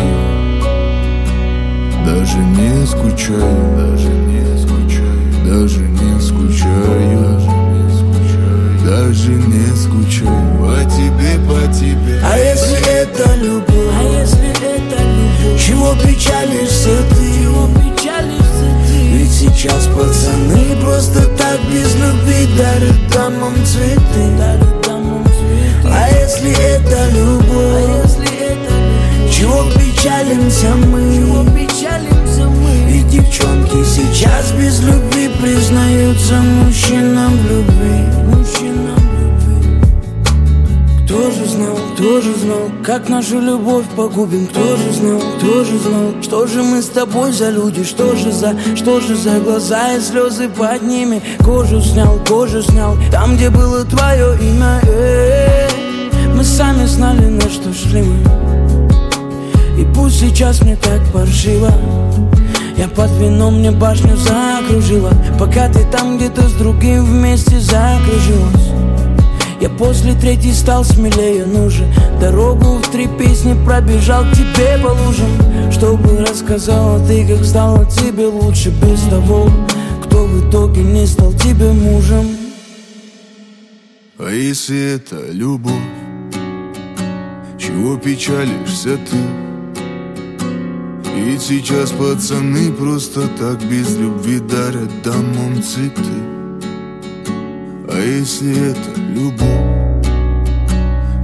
Даже 2.06 2.38
не 2.38 2.88
скучаю. 2.88 3.76
Даже 3.76 4.08
не 4.08 4.58
скучаю. 4.58 5.46
Даже 5.46 5.80
не 5.82 6.22
скучаю. 6.22 7.40
Даже 8.86 9.32
не 9.32 9.76
скучаю 9.76 10.03
сейчас 19.64 19.88
пацаны 19.88 20.76
просто 20.82 21.22
так 21.38 21.58
без 21.72 21.96
любви 21.96 22.48
дарят 22.58 23.10
дамам 23.14 23.56
цветы. 23.66 24.34
А 25.86 26.10
если 26.10 26.52
это 26.52 27.10
любовь? 27.12 27.54
А 27.56 28.04
если 28.04 28.28
это 28.44 28.74
любовь? 28.74 29.32
Чего 29.32 29.64
печалимся 29.72 30.76
мы? 30.76 31.16
Чего 31.16 31.44
печалимся 31.46 32.46
мы? 32.50 32.92
Ведь 32.92 33.08
девчонки 33.08 33.86
сейчас 33.86 34.52
без 34.52 34.82
любви 34.82 35.30
признаются 35.42 36.34
мужчинам 36.42 37.38
в 37.38 37.50
любви. 37.50 37.73
Же 41.44 41.50
знал, 41.50 41.78
кто 41.94 42.22
же 42.22 42.34
знал, 42.36 42.70
как 42.84 43.10
нашу 43.10 43.40
любовь 43.40 43.86
погубим. 43.96 44.48
Кто 44.48 44.78
же 44.78 44.92
знал, 44.94 45.22
кто 45.38 45.64
же 45.64 45.78
знал, 45.80 46.14
что 46.22 46.48
же 46.48 46.64
мы 46.64 46.82
с 46.82 46.90
тобой 46.90 47.32
за 47.32 47.50
люди 47.50 47.84
Что 47.84 48.16
же 48.16 48.32
за, 48.32 48.56
что 48.76 49.00
же 49.00 49.16
за 49.16 49.40
глаза 49.40 49.94
и 49.94 50.00
слезы 50.00 50.50
под 50.50 50.82
ними. 50.84 51.22
Кожу 51.44 51.82
снял, 51.82 52.20
кожу 52.28 52.62
снял, 52.62 52.98
там 53.12 53.36
где 53.36 53.50
было 53.50 53.84
твое 53.84 54.38
имя 54.40 54.82
Эй, 54.84 55.70
Мы 56.36 56.44
сами 56.44 56.86
знали, 56.86 57.26
на 57.26 57.50
что 57.50 57.74
шли 57.74 58.02
мы. 58.02 58.18
И 59.80 59.86
пусть 59.94 60.20
сейчас 60.20 60.62
мне 60.62 60.76
так 60.76 61.02
паршиво. 61.12 61.72
Я 62.78 62.88
под 62.88 63.12
вином 63.20 63.60
мне 63.60 63.70
башню 63.70 64.18
закружила 64.18 65.12
Пока 65.40 65.70
ты 65.70 65.86
там 65.92 66.18
где-то 66.18 66.50
с 66.50 66.54
другим 66.54 67.06
вместе 67.06 67.60
закружилась 67.60 68.93
я 69.64 69.70
после 69.70 70.14
третьей 70.14 70.52
стал 70.52 70.84
смелее, 70.84 71.46
ну 71.46 71.70
же 71.70 71.88
Дорогу 72.20 72.80
в 72.80 72.92
три 72.92 73.08
песни 73.08 73.56
пробежал 73.64 74.26
к 74.26 74.34
тебе 74.34 74.78
по 74.84 74.90
лужам. 74.90 75.30
Чтобы 75.72 76.18
рассказала 76.18 77.00
ты, 77.08 77.26
как 77.26 77.46
стало 77.46 77.86
тебе 77.86 78.26
лучше 78.26 78.72
Без 78.72 79.00
того, 79.04 79.50
кто 80.04 80.26
в 80.26 80.50
итоге 80.50 80.84
не 80.84 81.06
стал 81.06 81.32
тебе 81.32 81.72
мужем. 81.72 82.28
А 84.18 84.30
если 84.32 84.96
это 84.96 85.32
любовь, 85.32 85.74
чего 87.58 87.96
печалишься 87.96 88.98
ты? 88.98 89.18
Ведь 91.16 91.42
сейчас 91.42 91.92
пацаны 91.92 92.70
просто 92.74 93.30
так 93.40 93.64
без 93.64 93.98
любви 93.98 94.40
дарят 94.40 94.90
дамам 95.04 95.64
цветы 95.64 96.33
если 98.04 98.72
это 98.72 99.00
любовь, 99.00 100.06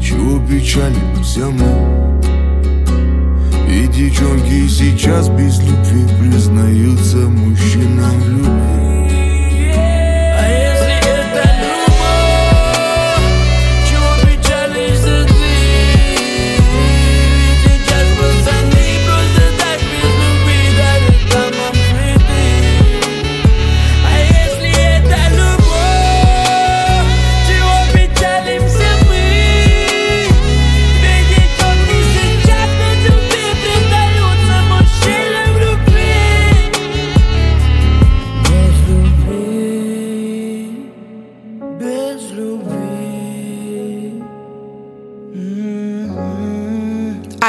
чего 0.02 0.40
печалимся 0.48 1.50
мы? 1.50 2.20
Ведь 3.68 3.92
девчонки 3.92 4.68
сейчас 4.68 5.30
без 5.30 5.60
любви 5.60 6.06
признаются 6.20 7.18
мужчинам 7.18 8.20
в 8.20 8.30
любви 8.30 8.79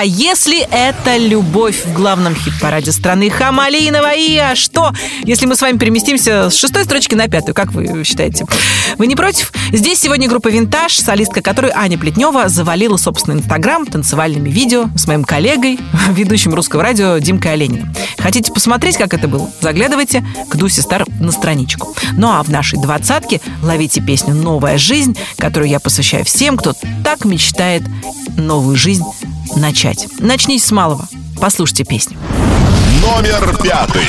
А 0.00 0.02
если 0.02 0.66
это 0.70 1.18
любовь 1.18 1.84
в 1.84 1.92
главном 1.92 2.34
хит-параде 2.34 2.90
страны 2.90 3.28
Хамалинова? 3.28 4.14
И 4.14 4.34
а 4.38 4.56
что, 4.56 4.92
если 5.24 5.44
мы 5.44 5.54
с 5.54 5.60
вами 5.60 5.76
переместимся 5.76 6.48
с 6.48 6.56
шестой 6.56 6.84
строчки 6.84 7.14
на 7.14 7.28
пятую? 7.28 7.54
Как 7.54 7.72
вы 7.72 8.02
считаете? 8.04 8.46
Вы 8.96 9.08
не 9.08 9.14
против? 9.14 9.52
Здесь 9.74 10.00
сегодня 10.00 10.26
группа 10.26 10.48
«Винтаж», 10.48 10.96
солистка 10.96 11.42
которой 11.42 11.70
Аня 11.74 11.98
Плетнева 11.98 12.48
завалила 12.48 12.96
собственный 12.96 13.40
инстаграм 13.40 13.84
танцевальными 13.84 14.48
видео 14.48 14.88
с 14.96 15.06
моим 15.06 15.22
коллегой, 15.22 15.78
ведущим 16.08 16.54
русского 16.54 16.82
радио 16.82 17.18
Димкой 17.18 17.52
Олениным. 17.52 17.94
Хотите 18.16 18.50
посмотреть, 18.54 18.96
как 18.96 19.12
это 19.12 19.28
было? 19.28 19.50
Заглядывайте 19.60 20.24
к 20.48 20.56
Дусе 20.56 20.80
Стар 20.80 21.04
на 21.20 21.30
страничку. 21.30 21.94
Ну 22.14 22.30
а 22.30 22.42
в 22.42 22.48
нашей 22.48 22.80
двадцатке 22.80 23.42
ловите 23.62 24.00
песню 24.00 24.34
«Новая 24.34 24.78
жизнь», 24.78 25.14
которую 25.36 25.68
я 25.68 25.78
посвящаю 25.78 26.24
всем, 26.24 26.56
кто 26.56 26.72
так 27.04 27.26
мечтает 27.26 27.82
новую 28.38 28.76
жизнь 28.76 29.04
начать. 29.56 30.08
Начните 30.18 30.64
с 30.64 30.70
малого. 30.70 31.08
Послушайте 31.40 31.84
песню. 31.84 32.16
Номер 33.02 33.56
пятый. 33.62 34.02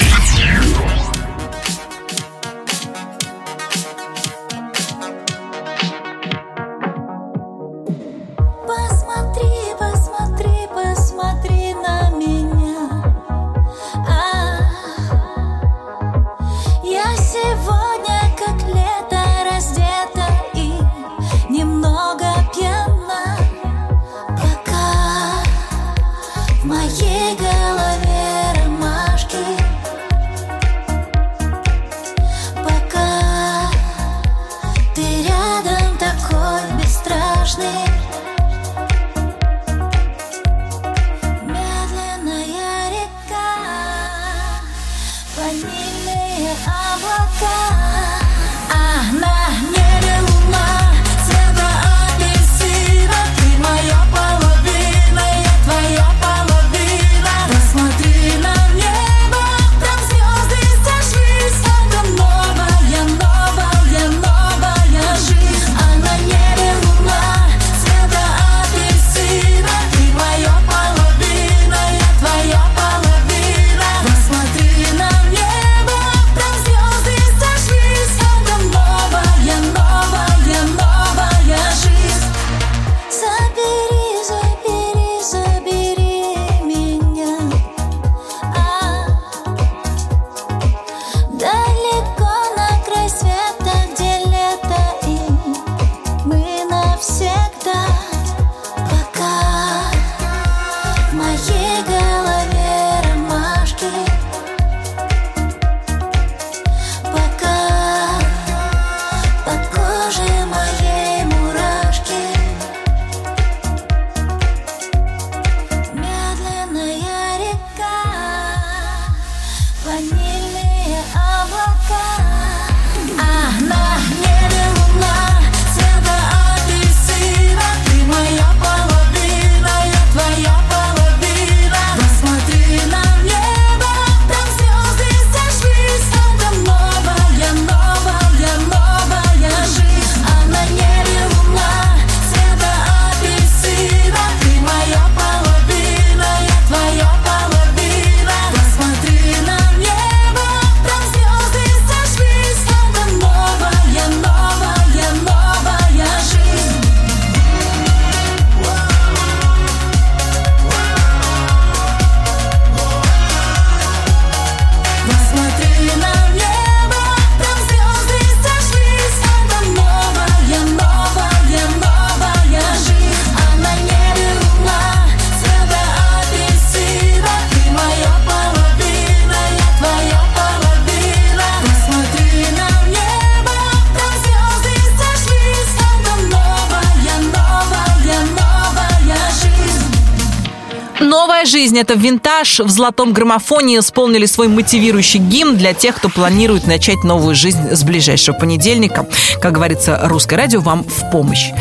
Жизнь– 191.72 191.80
это 191.82 191.94
винтаж. 191.94 192.60
В 192.60 192.70
золотом 192.70 193.14
граммофоне 193.14 193.80
исполнили 193.80 194.26
свой 194.26 194.50
мотивирующий 194.50 195.20
гимн 195.20 195.56
для 195.56 195.74
тех, 195.74 195.96
кто 195.96 196.10
планирует 196.10 196.68
начать 196.68 197.06
новую 197.06 197.34
жизнь 197.34 197.72
с 197.72 197.84
ближайшего 197.84 198.36
понедельника. 198.36 199.06
Как 199.42 199.54
говорится, 199.54 199.98
русское 200.04 200.36
радио 200.36 200.60
вам 200.60 200.84
в 200.84 201.10
помощь. 201.12 201.52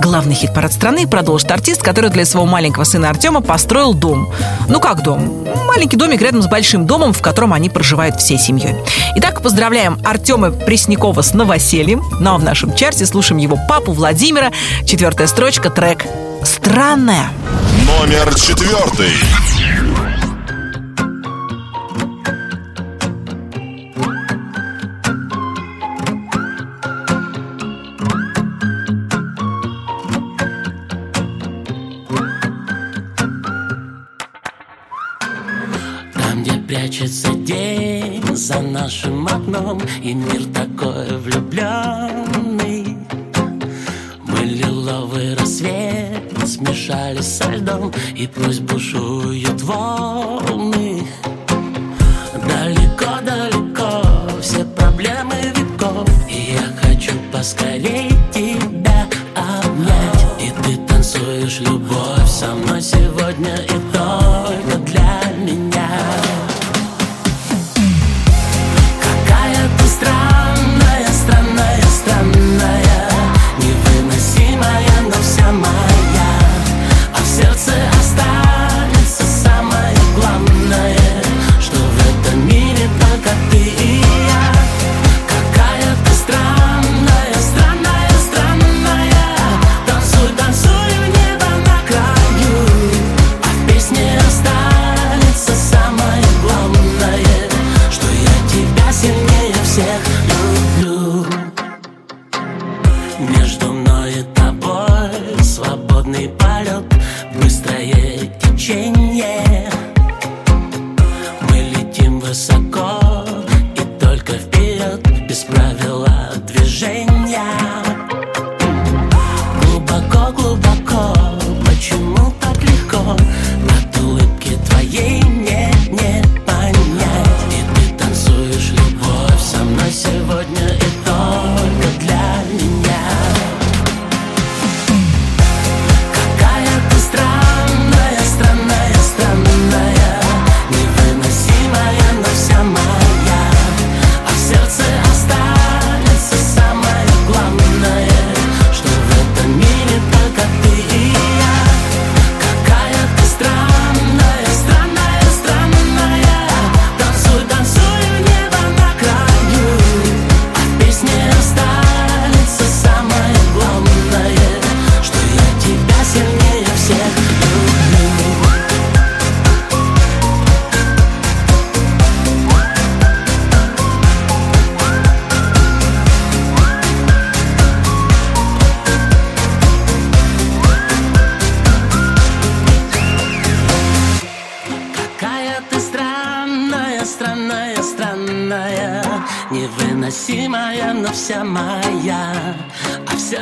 Главный 0.00 0.34
хит-парад 0.34 0.72
страны 0.72 1.06
продолжит 1.06 1.50
артист, 1.50 1.82
который 1.82 2.08
для 2.08 2.24
своего 2.24 2.46
маленького 2.46 2.84
сына 2.84 3.10
Артема 3.10 3.42
построил 3.42 3.92
дом. 3.92 4.32
Ну 4.68 4.80
как 4.80 5.02
дом? 5.02 5.46
Маленький 5.66 5.98
домик 5.98 6.22
рядом 6.22 6.40
с 6.40 6.46
большим 6.46 6.86
домом, 6.86 7.12
в 7.12 7.20
котором 7.20 7.52
они 7.52 7.68
проживают 7.68 8.18
всей 8.18 8.38
семьей. 8.38 8.74
Итак, 9.16 9.42
поздравляем 9.42 9.98
Артема 10.02 10.50
Преснякова 10.50 11.20
с 11.20 11.34
новосельем. 11.34 12.02
Ну 12.20 12.34
а 12.34 12.38
в 12.38 12.42
нашем 12.42 12.74
чарте 12.74 13.04
слушаем 13.04 13.38
его 13.38 13.58
папу 13.68 13.92
Владимира. 13.92 14.50
Четвертая 14.86 15.26
строчка, 15.26 15.68
трек 15.68 16.06
«Странная». 16.42 17.28
Номер 17.88 18.34
четвертый. 18.34 19.12
Окном 39.48 39.80
И 40.02 40.14
мир 40.14 40.44
такой 40.54 41.16
влюбленный. 41.18 42.96
Мы 44.26 44.38
лиловый 44.44 45.34
рассвет 45.34 46.22
смешались 46.46 47.26
со 47.26 47.50
льдом 47.50 47.92
И 48.16 48.26
пусть 48.26 48.57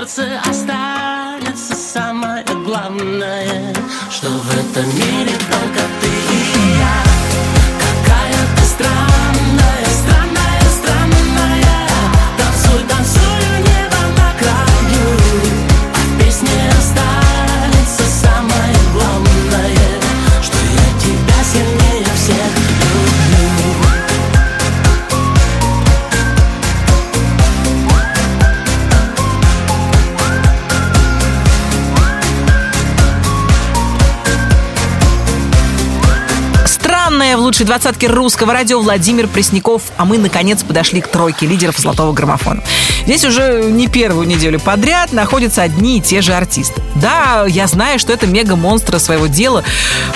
сердце 0.06 0.40
останется 0.48 1.74
самое 1.74 2.44
главное 2.64 3.74
Что 4.10 4.28
в 4.28 4.50
этом 4.52 4.86
мире 4.94 5.32
лучшей 37.46 37.64
двадцатке 37.64 38.08
русского 38.08 38.52
радио 38.52 38.80
Владимир 38.80 39.28
Пресняков. 39.28 39.82
А 39.96 40.04
мы, 40.04 40.18
наконец, 40.18 40.64
подошли 40.64 41.00
к 41.00 41.06
тройке 41.06 41.46
лидеров 41.46 41.78
золотого 41.78 42.12
граммофона. 42.12 42.60
Здесь 43.04 43.24
уже 43.24 43.62
не 43.70 43.86
первую 43.86 44.26
неделю 44.26 44.58
подряд 44.58 45.12
находятся 45.12 45.62
одни 45.62 45.98
и 45.98 46.00
те 46.00 46.22
же 46.22 46.34
артисты. 46.34 46.82
Да, 46.96 47.44
я 47.46 47.68
знаю, 47.68 48.00
что 48.00 48.12
это 48.12 48.26
мега-монстры 48.26 48.98
своего 48.98 49.28
дела. 49.28 49.62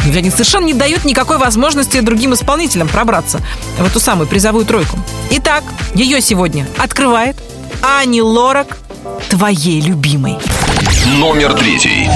но 0.05 0.19
Они 0.19 0.29
совершенно 0.29 0.65
не 0.65 0.75
дают 0.75 1.05
никакой 1.05 1.39
возможности 1.39 2.01
другим 2.01 2.35
исполнителям 2.35 2.89
пробраться 2.89 3.41
в 3.79 3.87
эту 3.87 4.01
самую 4.01 4.27
призовую 4.27 4.67
тройку. 4.67 4.99
Итак, 5.31 5.63
ее 5.95 6.21
сегодня 6.21 6.67
открывает 6.79 7.37
Ани 7.81 8.23
Лорак, 8.23 8.79
твоей 9.29 9.81
любимой. 9.81 10.37
Номер 11.17 11.53
третий. 11.53 12.11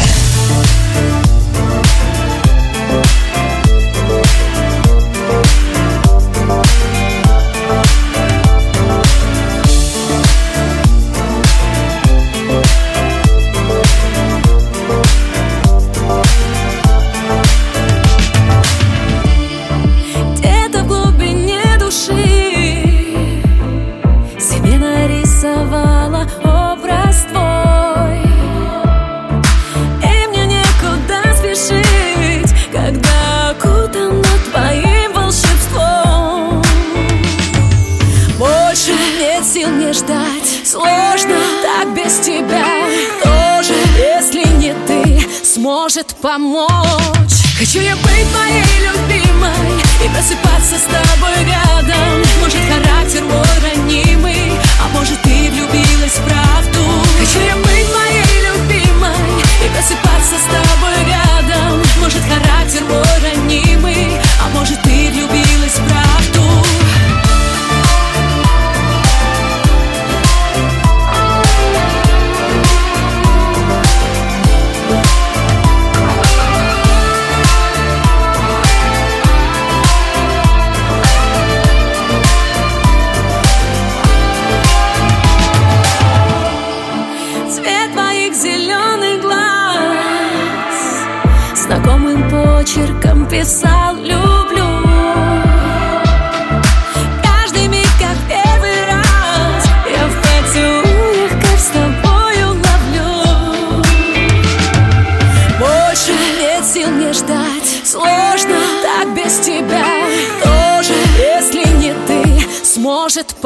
amor. 46.35 46.74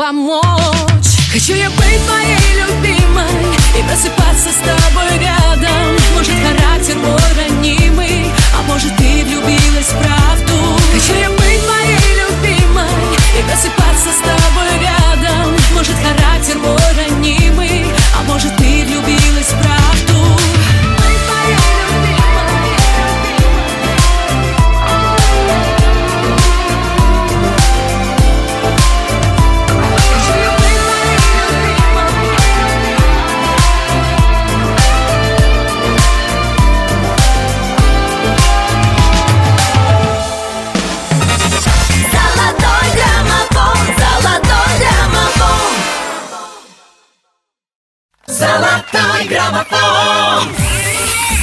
Помочь. 0.09 1.29
Хочу 1.33 1.55
я 1.55 1.69
быть 1.69 2.07
твоей 2.07 2.63
любимой 2.63 3.29
И 3.79 3.83
просыпаться 3.83 4.49
с 4.49 4.61
тобой 4.65 5.19
рядом. 5.21 5.97
Может 6.15 6.35
характер 6.43 6.97
мой 6.97 7.19
ранимый 7.37 8.25
А 8.57 8.63
может 8.63 8.97
ты 8.97 9.25
влюбилась 9.25 9.93
в 9.93 9.99
правду. 10.03 10.79
Хочу 10.95 11.15
я 11.15 11.29
быть 11.31 11.63
твоей 11.63 12.09
любимой 12.23 12.89
И 13.39 13.43
просыпаться 13.43 14.09
с 14.09 14.21
тобой 14.25 14.73
рядом. 14.81 15.55
Может 15.75 15.97
характер 15.97 16.57
мой 16.59 16.78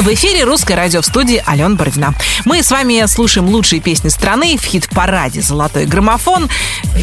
В 0.06 0.14
эфире 0.14 0.44
русское 0.44 0.76
радио 0.76 1.02
в 1.02 1.06
студии 1.08 1.42
Алена 1.48 1.74
Бородина. 1.74 2.14
Мы 2.46 2.62
с 2.62 2.70
вами 2.70 3.04
слушаем 3.08 3.50
лучшие 3.50 3.82
песни 3.82 4.10
страны 4.10 4.56
в 4.56 4.64
хит-параде 4.64 5.42
«Золотой 5.42 5.88
граммофон». 5.88 6.48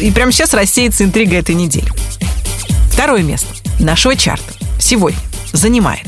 И 0.01 0.09
прямо 0.09 0.31
сейчас 0.31 0.53
рассеется 0.53 1.03
интрига 1.03 1.35
этой 1.35 1.53
недели. 1.53 1.91
Второе 2.89 3.21
место 3.21 3.49
нашего 3.77 4.15
чарта 4.15 4.53
сегодня 4.79 5.19
занимает 5.51 6.05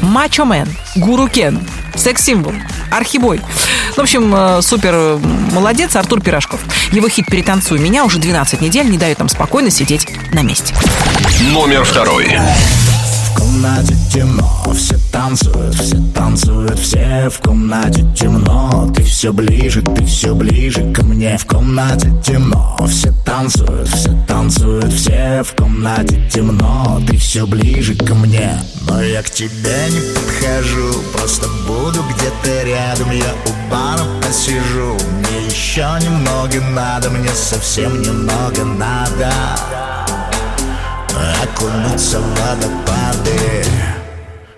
Мачо 0.00 0.44
Мэн, 0.44 0.68
Гуру 0.94 1.26
Кен, 1.26 1.58
секс-символ, 1.96 2.54
архибой. 2.92 3.40
В 3.96 3.98
общем, 3.98 4.32
э, 4.32 4.62
супер 4.62 5.18
молодец 5.52 5.96
Артур 5.96 6.20
Пирожков. 6.20 6.60
Его 6.92 7.08
хит 7.08 7.26
«Перетанцуй 7.26 7.80
меня» 7.80 8.04
уже 8.04 8.20
12 8.20 8.60
недель 8.60 8.88
не 8.88 8.98
дает 8.98 9.18
нам 9.18 9.28
спокойно 9.28 9.72
сидеть 9.72 10.06
на 10.32 10.42
месте. 10.42 10.76
Номер 11.40 11.82
второй. 11.82 12.38
Комнате 13.52 13.94
темно, 14.10 14.72
все 14.74 14.96
танцуют, 15.12 15.74
все 15.74 15.96
танцуют, 16.14 16.78
все 16.78 17.28
в 17.28 17.38
комнате 17.40 18.02
темно. 18.18 18.90
Ты 18.96 19.02
все 19.02 19.30
ближе, 19.30 19.82
ты 19.82 20.06
все 20.06 20.34
ближе 20.34 20.90
ко 20.94 21.04
мне. 21.04 21.36
В 21.36 21.44
комнате 21.44 22.10
темно, 22.24 22.78
все 22.88 23.12
танцуют, 23.26 23.88
все 23.88 24.16
танцуют, 24.26 24.90
все 24.94 25.42
в 25.44 25.54
комнате 25.54 26.26
темно. 26.32 26.98
Ты 27.06 27.18
все 27.18 27.46
ближе 27.46 27.94
ко 27.94 28.14
мне. 28.14 28.58
Но 28.88 29.02
я 29.02 29.22
к 29.22 29.28
тебе 29.28 29.90
не 29.90 30.00
подхожу, 30.14 31.02
просто 31.12 31.46
буду 31.66 32.02
где-то 32.08 32.66
рядом. 32.66 33.10
Я 33.10 33.34
у 33.34 33.70
бара 33.70 34.02
посижу, 34.22 34.96
мне 35.18 35.46
еще 35.46 35.86
немного 36.00 36.58
надо, 36.70 37.10
мне 37.10 37.30
совсем 37.34 38.00
немного 38.00 38.64
надо 38.64 39.30
окунуться 41.42 42.18
в 42.18 42.40
водопады 42.40 42.91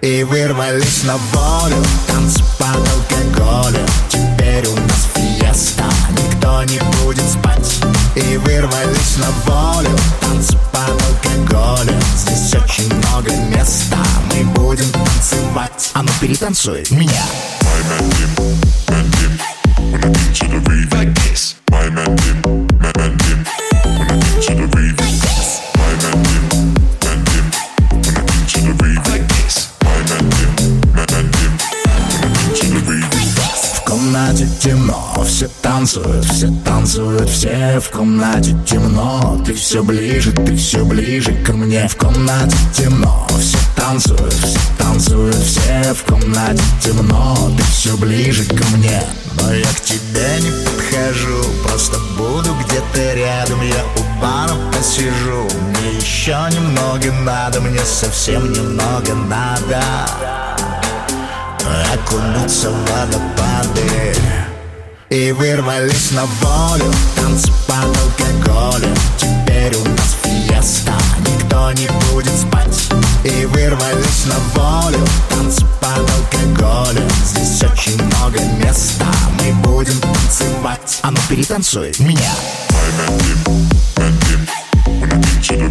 и 0.05 0.23
вырвались 0.23 1.03
на 1.05 1.17
волю 1.17 1.83
Танцы 2.07 2.45
под 2.59 2.77
алкоголем 2.77 3.87
Теперь 4.11 4.67
у 4.67 4.77
нас 4.77 5.09
фиеста 5.15 5.85
Никто 6.11 6.63
не 6.65 6.79
будет 6.99 7.25
спать 7.27 7.81
И 8.15 8.37
вырвались 8.37 9.17
на 9.17 9.31
волю 9.51 9.89
Танцы 10.21 10.59
под 10.71 10.91
алкоголем 10.91 11.99
Здесь 12.19 12.53
очень 12.53 12.95
много 12.97 13.35
места 13.49 13.97
Мы 14.31 14.45
будем 14.45 14.91
танцевать 14.93 15.91
А 15.95 16.03
ну 16.03 16.11
перетанцуй 16.21 16.85
меня 16.91 17.25
My 17.63 17.81
man 17.89 18.11
Dim, 18.11 18.31
man 18.91 19.11
Dim 19.11 19.41
When 19.91 20.13
to 20.35 20.61
the 20.61 21.55
My 21.71 21.89
man 21.89 22.15
Dim, 22.17 22.43
man 22.79 23.17
Dim 23.17 23.47
When 23.97 24.43
to 24.43 24.67
the 24.67 25.04
комнате 34.35 34.49
темно, 34.61 35.25
все 35.25 35.49
танцуют, 35.63 36.25
все 36.25 36.53
танцуют, 36.65 37.31
все 37.31 37.79
в 37.81 37.89
комнате 37.91 38.57
темно. 38.67 39.41
Ты 39.47 39.55
все 39.55 39.83
ближе, 39.83 40.33
ты 40.33 40.57
все 40.57 40.85
ближе 40.85 41.33
ко 41.45 41.53
мне. 41.53 41.87
В 41.87 41.97
комнате 41.97 42.57
темно, 42.77 43.29
все 43.39 43.59
танцуют, 43.77 44.33
все 44.33 44.59
танцуют, 44.77 45.37
все 45.37 45.95
в 45.95 46.03
комнате 46.03 46.63
темно. 46.83 47.53
Ты 47.57 47.63
все 47.65 47.97
ближе 47.97 48.45
ко 48.45 48.65
мне, 48.77 49.01
но 49.41 49.55
я 49.55 49.67
к 49.67 49.81
тебе 49.83 50.41
не 50.41 50.51
подхожу, 50.65 51.45
просто 51.63 51.99
буду 52.19 52.51
где-то 52.65 53.15
рядом. 53.15 53.63
Я 53.63 53.85
у 53.97 54.21
бара 54.21 54.55
посижу, 54.73 55.49
мне 55.69 55.97
еще 55.97 56.37
немного 56.51 57.13
надо, 57.23 57.61
мне 57.61 57.85
совсем 57.85 58.53
немного 58.53 59.15
надо 59.15 60.54
окунуться 61.93 62.71
в 62.71 62.91
водопады 62.91 64.15
И 65.11 65.33
вырвались 65.33 66.11
на 66.13 66.25
волю, 66.25 66.93
танцы 67.17 67.51
под 67.67 67.97
алкоголем 67.97 68.95
Теперь 69.17 69.75
у 69.77 69.85
нас 69.89 70.17
фиеста, 70.23 70.95
никто 71.21 71.73
не 71.73 71.89
будет 72.11 72.33
спать. 72.35 72.89
И 73.25 73.47
вырвались 73.47 74.27
на 74.27 74.39
волю, 74.55 75.05
танцы 75.31 75.65
под 75.81 76.11
алкоголем 76.11 77.09
Здесь 77.25 77.63
очень 77.63 78.03
много 78.03 78.41
места, 78.63 79.07
мы 79.39 79.53
будем 79.63 79.99
танцевать. 80.01 80.99
А 81.03 81.11
ну 81.11 81.19
перетанцуй 81.29 81.93
меня. 81.99 82.33
Все 85.41 85.69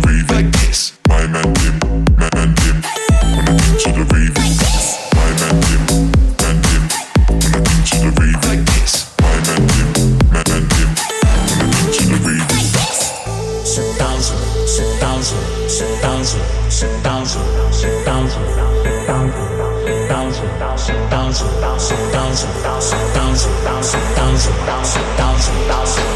все 22.33 22.47
танцуют, 22.63 22.83
все 22.83 22.95
танцуют, 23.13 23.85
все 23.85 23.97
танцуют, 24.15 24.57
все 24.83 24.99
танцуют, 25.17 25.43
все 25.43 25.67
танцуют, 25.67 26.12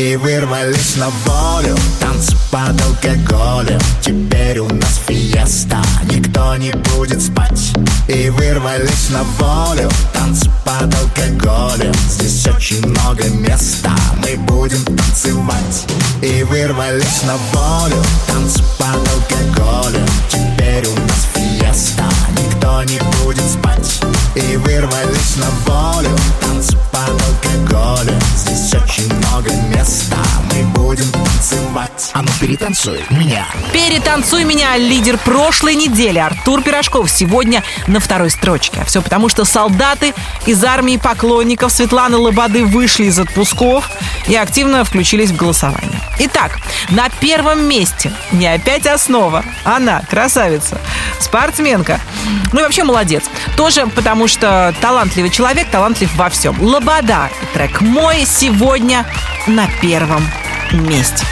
И 0.00 0.16
вырвались 0.16 0.96
на 0.96 1.10
волю. 1.26 1.76
Танцы 2.00 2.34
под 2.50 2.80
алкоголем. 2.80 3.78
Теперь 4.00 4.58
у 4.60 4.66
нас 4.66 4.98
фиеста. 5.06 5.82
Никто 6.04 6.56
не 6.56 6.72
будет 6.72 7.20
спать. 7.20 7.70
И 8.08 8.30
вырвались 8.30 9.10
на 9.10 9.22
волю. 9.38 9.90
Танцы 10.14 10.50
под 10.64 10.94
алкоголем. 10.94 11.92
Здесь 12.08 12.46
очень 12.46 12.86
много 12.86 13.28
места. 13.28 13.94
Мы 14.22 14.38
будем 14.38 14.82
танцевать. 14.86 15.84
И 16.22 16.44
вырвались 16.44 17.22
на 17.24 17.36
волю. 17.52 18.02
Танцы 18.26 18.62
под 18.78 19.06
алкоголем. 19.06 20.08
Теперь 20.30 20.86
у 20.86 20.94
нас 20.94 21.26
фиеста. 21.34 22.04
Никто 22.38 22.82
не 22.84 22.98
будет 23.22 23.44
спать. 23.44 24.00
И 24.34 24.56
вырвались 24.56 25.36
на 25.36 25.50
волю. 25.70 26.16
Танцы 26.40 26.74
под 26.90 27.10
алкоголем 27.10 27.29
много 29.40 29.52
места 29.68 30.29
танцевать 31.80 32.10
А 32.14 32.22
ну 32.22 32.28
перетанцуй 32.40 33.04
меня 33.10 33.46
Перетанцуй 33.72 34.44
меня, 34.44 34.76
лидер 34.76 35.18
прошлой 35.18 35.74
недели 35.74 36.18
Артур 36.18 36.62
Пирожков 36.62 37.10
сегодня 37.10 37.62
на 37.86 38.00
второй 38.00 38.30
строчке. 38.30 38.84
Все 38.84 39.02
потому, 39.02 39.28
что 39.28 39.44
солдаты 39.44 40.14
из 40.46 40.62
армии 40.64 40.96
поклонников 40.96 41.72
Светланы 41.72 42.16
Лободы 42.16 42.64
вышли 42.64 43.04
из 43.04 43.18
отпусков 43.18 43.88
и 44.26 44.34
активно 44.34 44.84
включились 44.84 45.30
в 45.30 45.36
голосование. 45.36 46.00
Итак, 46.18 46.58
на 46.90 47.08
первом 47.08 47.64
месте 47.66 48.12
не 48.32 48.46
опять 48.46 48.86
основа. 48.86 49.44
Она 49.64 50.02
красавица, 50.10 50.78
спортсменка. 51.18 52.00
Ну 52.52 52.60
и 52.60 52.62
вообще 52.62 52.84
молодец. 52.84 53.24
Тоже 53.56 53.86
потому, 53.86 54.28
что 54.28 54.74
талантливый 54.80 55.30
человек, 55.30 55.68
талантлив 55.70 56.14
во 56.16 56.28
всем. 56.28 56.60
Лобода. 56.60 57.30
Трек 57.54 57.80
«Мой» 57.80 58.24
сегодня 58.26 59.06
на 59.46 59.68
первом 59.80 60.22
месте. 60.72 61.24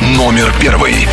Номер 0.00 0.52
первый. 0.58 1.06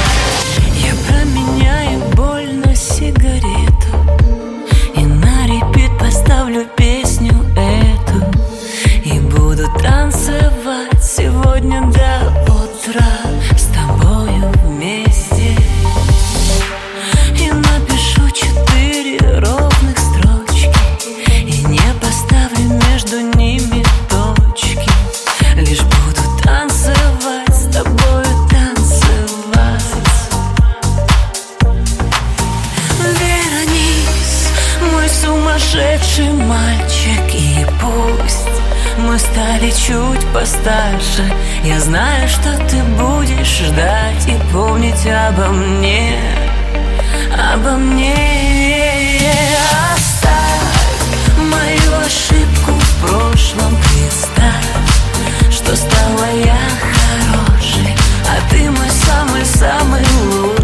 Постарше. 40.40 41.24
Я 41.64 41.80
знаю, 41.80 42.28
что 42.28 42.56
ты 42.70 42.84
будешь 43.02 43.60
ждать 43.60 44.28
И 44.28 44.38
помнить 44.52 45.08
обо 45.08 45.48
мне 45.48 46.20
Обо 47.54 47.72
мне. 47.72 48.14
Оставь 49.94 51.38
мою 51.38 52.06
ошибку 52.06 52.72
в 52.72 53.02
прошлом 53.02 53.76
Представь, 53.78 54.70
что 55.50 55.76
стала 55.76 56.28
я 56.46 56.60
хорошей 56.94 57.96
А 58.30 58.52
ты 58.52 58.70
мой 58.70 58.90
самый-самый 58.90 60.06
лучший 60.32 60.57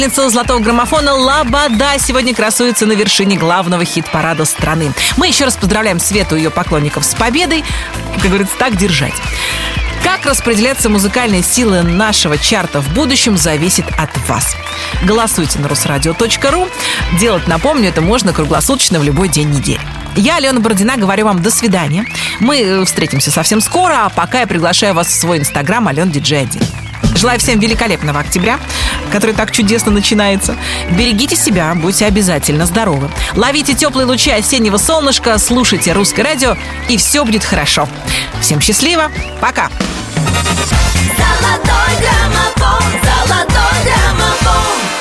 победительница 0.00 0.30
золотого 0.30 0.60
граммофона 0.60 1.12
Лабада 1.12 1.98
сегодня 1.98 2.34
красуется 2.34 2.86
на 2.86 2.92
вершине 2.92 3.36
главного 3.36 3.84
хит-парада 3.84 4.46
страны. 4.46 4.92
Мы 5.18 5.26
еще 5.26 5.44
раз 5.44 5.56
поздравляем 5.56 5.98
Свету 5.98 6.36
и 6.36 6.38
ее 6.38 6.50
поклонников 6.50 7.04
с 7.04 7.14
победой. 7.14 7.62
Как 8.14 8.24
говорится, 8.24 8.56
так 8.58 8.76
держать. 8.76 9.12
Как 10.02 10.24
распределяться 10.24 10.88
музыкальные 10.88 11.42
силы 11.42 11.82
нашего 11.82 12.38
чарта 12.38 12.80
в 12.80 12.94
будущем, 12.94 13.36
зависит 13.36 13.84
от 13.98 14.16
вас. 14.26 14.56
Голосуйте 15.04 15.58
на 15.58 15.68
русрадио.ру. 15.68 16.68
Делать, 17.18 17.46
напомню, 17.46 17.90
это 17.90 18.00
можно 18.00 18.32
круглосуточно 18.32 19.00
в 19.00 19.04
любой 19.04 19.28
день 19.28 19.50
недели. 19.50 19.80
Я, 20.16 20.36
Алена 20.36 20.60
Бородина, 20.60 20.96
говорю 20.96 21.26
вам 21.26 21.42
до 21.42 21.50
свидания. 21.50 22.06
Мы 22.38 22.60
э, 22.60 22.84
встретимся 22.86 23.30
совсем 23.30 23.60
скоро, 23.60 24.06
а 24.06 24.08
пока 24.08 24.40
я 24.40 24.46
приглашаю 24.46 24.94
вас 24.94 25.08
в 25.08 25.20
свой 25.20 25.38
инстаграм 25.38 25.86
Ален 25.88 26.10
Диджей 26.10 26.40
1. 26.42 26.62
Желаю 27.16 27.38
всем 27.38 27.58
великолепного 27.58 28.20
октября, 28.20 28.58
который 29.10 29.34
так 29.34 29.50
чудесно 29.50 29.90
начинается. 29.90 30.56
Берегите 30.90 31.36
себя, 31.36 31.74
будьте 31.74 32.06
обязательно 32.06 32.66
здоровы. 32.66 33.10
Ловите 33.34 33.74
теплые 33.74 34.06
лучи 34.06 34.30
осеннего 34.30 34.76
солнышка, 34.76 35.38
слушайте 35.38 35.92
русское 35.92 36.22
радио, 36.22 36.56
и 36.88 36.96
все 36.96 37.24
будет 37.24 37.44
хорошо. 37.44 37.88
Всем 38.40 38.60
счастливо, 38.60 39.10
пока! 39.40 39.70
Золотой 41.16 41.96
граммофон, 42.00 42.82
золотой 43.02 43.84
граммофон 43.84 44.99